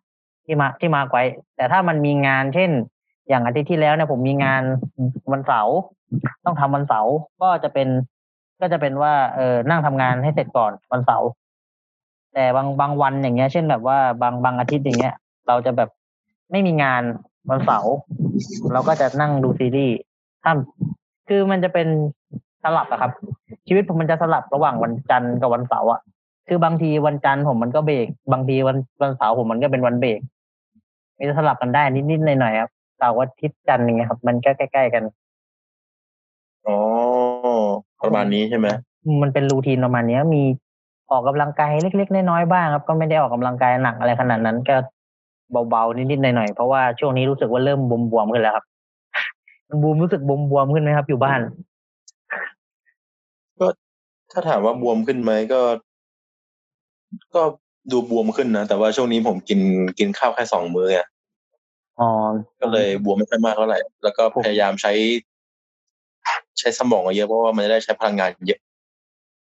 [0.45, 1.25] ที่มาที่ mark ไว้
[1.57, 2.71] แต่ถ้ามันมีงานเช่น
[3.29, 4.63] อย่างอาทิตย์ที่แล้วเนี่ยผมมีงาน
[5.33, 5.77] วันเสาร์
[6.45, 7.13] ต้องทำวันเสาร์
[7.43, 7.89] ก็จะเป็น
[8.61, 11.29] ก็จะเป็นว่าเออนั่งทำงานให้เสร็จก่อนวันเสาร์
[12.35, 15.15] แต่บางบางวันอย่างเงี้ย เช่นแบบว่าบางบางอาทิตย์อย่างเงี้ย
[15.49, 15.91] เราจะแบบ
[16.51, 17.03] ไม่มีงาน
[17.51, 17.93] วันเสาร์
[18.73, 19.97] เราก็จะนั่งดูซีรีส์
[20.45, 20.53] ถ้า
[21.29, 21.89] คือมันจะเป็น
[22.63, 23.13] สลับอะครับ
[23.67, 26.01] ชีวิตผมมันจะสลับระหว่างวันจันทร์กับวันเสาร์อะ
[26.49, 30.21] คือบางทีวันจันทร์ผมมันก็เบรกบางทีวันวันเสาร์ผมมันก็เป็นวันเบรก
[31.17, 35.05] มันจะสลับกันได้นิดๆหน่อยๆครับ เสาร์อาทิตย์จันทร์อย่างเงี้ยครับ มันก็ใกล้ๆกัน
[36.67, 36.79] อ๋อ
[38.03, 38.69] ประมาณนี้ใช่ไหม
[39.23, 40.43] มันเป็นรูทีนประมาณเนี้ย มี
[41.11, 44.77] ออกกำลังกายเล็ก ๆ น้อยๆบ้างครับ ก็ไม่ได้ออกกำลังกายหนักอะไรขนาดนั้นก็
[45.71, 47.81] เบาๆนิดๆหน่อยๆเพราะว่าช่วงนี้รู้สึกว่าเริ่ม
[48.13, 48.65] บวมๆขึ้นแล้วครับ
[49.69, 51.41] มันบูมรู้สึกบวมๆขึ้นไหมครับ อยู่บ้าน
[54.33, 55.61] ถ้าถามว่าบวมขึ้นไหมก็
[57.35, 57.43] ก็
[57.91, 59.61] ดูบวมขึ้นนะแต่ว่าช่วงนี้ผมกิน
[59.99, 61.01] กินข้าวแค่สองมื้อไง
[62.01, 62.11] อ๋อ
[62.61, 64.93] ก็เลยบวมไม่ค่อยมากเท่าไหร่แล้วก็พยายามใช้
[66.59, 68.61] ใช้สมองเยอะเพราะว่ามันจะได้ใช้พลังงานเยอะ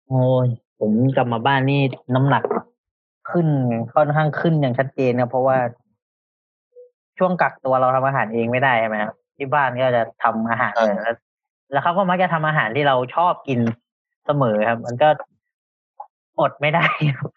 [0.07, 0.47] โอ้ย
[0.79, 1.81] ผมกลับมาบ้านนี่
[2.15, 2.43] น้ำหนัก
[3.31, 3.47] ขึ้น
[3.95, 5.57] ค่อนข้างขึ้นอย่างชัดเจนครับเพราะว่า
[7.17, 11.15] ช่วงกักตัวเราทำอาหารเองไม่ได้ใช่ไหมครับที่บ้านก็จะทำอาหารอ่าแล้ว
[11.71, 13.59] แล้วเขาก็มักจะทำอาหารที่เราชอบกิน
[14.25, 15.09] เสมอครับ มันก็
[16.39, 16.85] อดไม่ได้
[17.17, 17.29] ครับ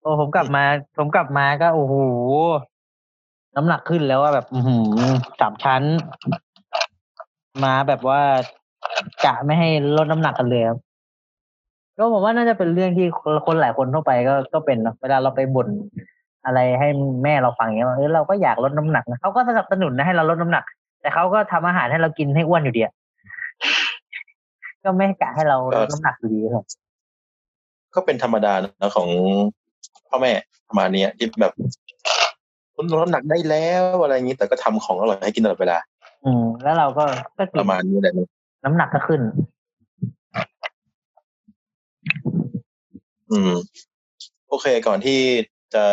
[0.00, 0.62] โอ้ผมกลับมา
[0.98, 1.94] ผมกลับมาก็โอ้โห
[3.56, 4.76] น้ำหนักขึ้นแล้วว่าแบบอือหื
[5.40, 5.82] สามชั้น
[7.64, 8.20] มาแบบว่า
[9.24, 10.78] กะไม่ให้ลดน้ำหนักกันเลยครับ
[11.96, 13.06] ก็ผมว่าน่าจะเป็นเรื่องที่
[13.46, 15.68] คนหลายคนทั่วไปก็ก็เป็นเนอะเวลาเราไปบ่น
[16.46, 16.88] อะไรให้
[17.24, 20.64] แม่เราฟังอย่างเงี้ยเออเราก็อยากลดน้ำหนักนะเขาก็สนับสนุนนะให้เราลดน้ำหนัก
[21.00, 22.82] แต่เขาก็ทำอาหารให้เรากินให้อ้วนอยู่ดี
[24.84, 26.64] ก็ไม่กะให้เราลดน้ำหนักอยู่ดีครับ
[27.94, 29.08] ก็เป็นธรรมดานะของ
[30.08, 30.32] พ่อแม่
[30.68, 31.52] ประมาณนี้ที่แบบ
[32.76, 35.78] ลดน้ำหนักได้แล้วอะไรอย่างนี้แต่ก็ทำของอร่อยให้กินตลอดเวลา
[36.24, 37.04] อืม แล้วเราก็
[37.38, 38.14] ก็ปกินระมาณนี้แหละ
[38.64, 39.20] น้ำหนักก็ขึ้น
[43.30, 43.52] อืม
[44.48, 45.20] โอเคก่อนที่
[45.74, 45.84] จะ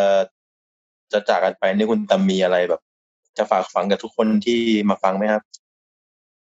[1.12, 2.82] จะจากกันไปนี่คุณตามีอะไรแบบ
[3.38, 5.44] จะฝากฝังกับทุกคนที่มาฟังไหมครับ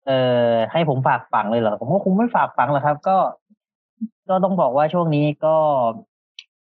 [0.06, 3.16] เอ่อให้ผมฝากฝังเลยเหรอผมก็คงไม่ฝากฝังหรอกครับ ก็
[4.28, 5.56] ก็ต้องบอกว่าช่วงนี้ก็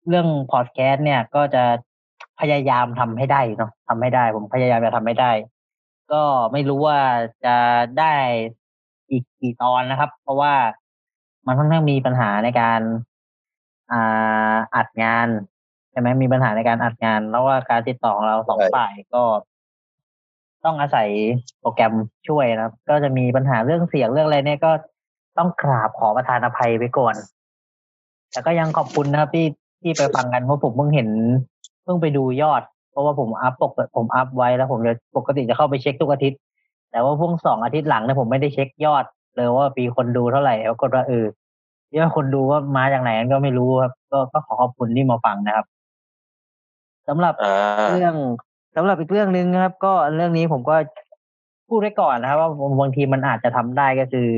[0.09, 1.65] เรื่องพอดแคสต์เนี่ย ก็จะ
[2.41, 5.33] พยายามทำให้ได้เนาะทำให้ได้ ผมพยายามจะทำให้ได้
[6.13, 6.99] ก็ไม่รู้ว่า
[7.45, 7.57] จะ
[7.99, 8.15] ได้
[9.11, 10.55] อีกกี่ตอนนะครับ เพราะว่า
[11.47, 12.81] มันค่อนข้างมีปัญหาในการ
[13.93, 15.29] อ่าอัดงาน
[15.91, 19.23] ใช่ไหมมีปัญหาในการอัดงาน แล้วว่าการติดต่อของเราสองใช่ฝ่ายก็
[20.65, 21.09] ต้องอาศัย
[21.61, 21.95] โปรแกรม
[22.29, 24.73] ช่วยนะครับ ก็จะมีปัญหาเรื่องเสียงเรื่องอะไรเนี่ยก็
[25.39, 27.15] ต้องกราบขอประทานอภัยไว้ก่อน
[28.31, 29.47] แต่ก็ยังขอบคุณนะครับที่
[29.83, 31.09] ที่ไปฟังกันเพราะผมเพิ่งเห็น
[31.83, 36.39] เพิ่งไปดูยอด เพราะว่าผมอัพปกผมอัพไว้แล้วผมจะปกติจะเข้าไปเช็คทุกอาทิตย์
[36.91, 39.05] แต่ว่าพวกสองอาทิตย์หลังเนี่ยผมไม่ได้เช็คยอด
[39.37, 41.25] เลยว่ามีคนดูเท่าไหร่แล้วก็ว่าเออ
[41.97, 45.67] ยอดคนดูว่ามาจากไหนก็ไม่รู้ครับ ก็ก็ขอขอบคุณที่มาฟังนะครับ
[47.09, 47.55] สำหรับอ่า
[47.93, 48.15] เรื่อง
[48.77, 50.77] สำหรับอีกเรื่องหนึ่งนะครับ ก็เรื่องนี้ผมก็
[51.69, 52.49] พูดไว้ก่อนนะครับ ว่า
[52.81, 54.29] บางทีมันอาจจะทำได้ก็คือ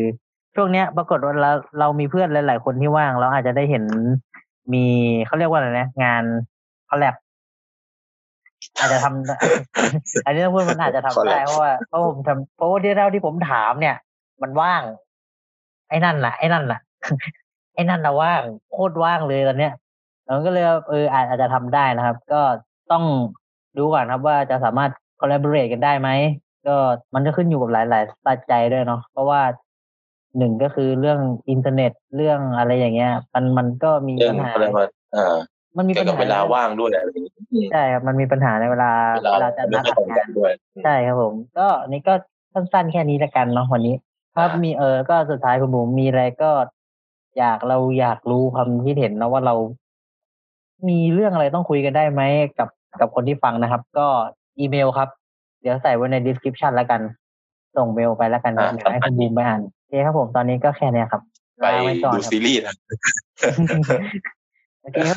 [0.54, 3.84] ช่วงเนี้ย ปรากฏว่าเราเรามีเพื่อนหลาย ๆ คนที่ว่าง เราอาจจะได้เห็น
[4.72, 4.84] มี
[5.26, 6.22] เขาเรียกว่าอะไรนะ งาน
[6.88, 7.14] คอลแลบ
[8.78, 13.96] อาจจะทำอันนี้ต้องพูดมันอาจจะทำได้ collab เพราะว่าเพราะผมทำเพราะว่าที่เท่าที่ผมถามเนี่ย
[14.42, 14.82] มันว่าง
[15.88, 16.80] ไอ้นั่นน่ะไอ้นั่นน่ะ
[17.74, 19.72] ไอ้นั่นน่ะว่างโคตรว่างเลยตอนเนี้ย
[20.26, 22.40] เราก็เลยเอออาจอาจจะทำได้นะครับ ก็
[22.90, 23.04] ต้อง
[23.76, 26.08] ดูก่อนครับว่าจะสามารถ collaborate กันได้ไหม
[26.66, 26.76] ก็
[27.14, 29.42] มันก็ขึ้นอยู่กับหลายๆปัจจัยด้วยเนาะเพราะว่า
[30.38, 34.54] หนึ่งก็คือเรื่องอินเทอร์เน็ตเรื่องอะไรอย่างเงี้ย มันมันก็มีเรื่องปัญหา
[35.74, 40.52] เขาเรียกว่าอ่ามันมีเกี่ปัยญวกับหาเวลาว่างด้วยอะไรอย่างนี้อืมใช่ครับมันมีปัญหาในเวลาเวลาเวลาจะไม่นัดค่อยตรงทำกังานนด้วย
[40.84, 42.14] ใช่ครับผม ก็อันนี้ก็
[42.54, 43.94] สั้นๆแค่นี้ละกันเนาะวันนี้
[44.36, 46.50] ครับมีเออก็สุดท้ายคุณบุ๋มมีอะไรก็
[47.38, 49.54] อยากเราอยากรู้ความคิดเห็นนะว่าเรา
[50.88, 52.22] มีเรื่องอะไรต้องคุยกันได้ไหม
[52.58, 52.68] กับ
[53.00, 54.06] กับคนที่ฟังนะครับ ก็
[54.58, 55.08] อีเมลครับ
[55.60, 57.00] เดี๋ยวใส่ไว้ใน description แล้วกัน
[57.76, 61.22] ส่งเมลไปแล้วกันครับอ่าเดี๋ยวให้คุณบูมไปอ่านโอเคครับผมตอนนี้ก็แค่เนี้ยครับ
[61.62, 62.74] ไปลาไว้ก่อนดูครับซีรีส์นะ
[64.82, 65.16] โอเคครับ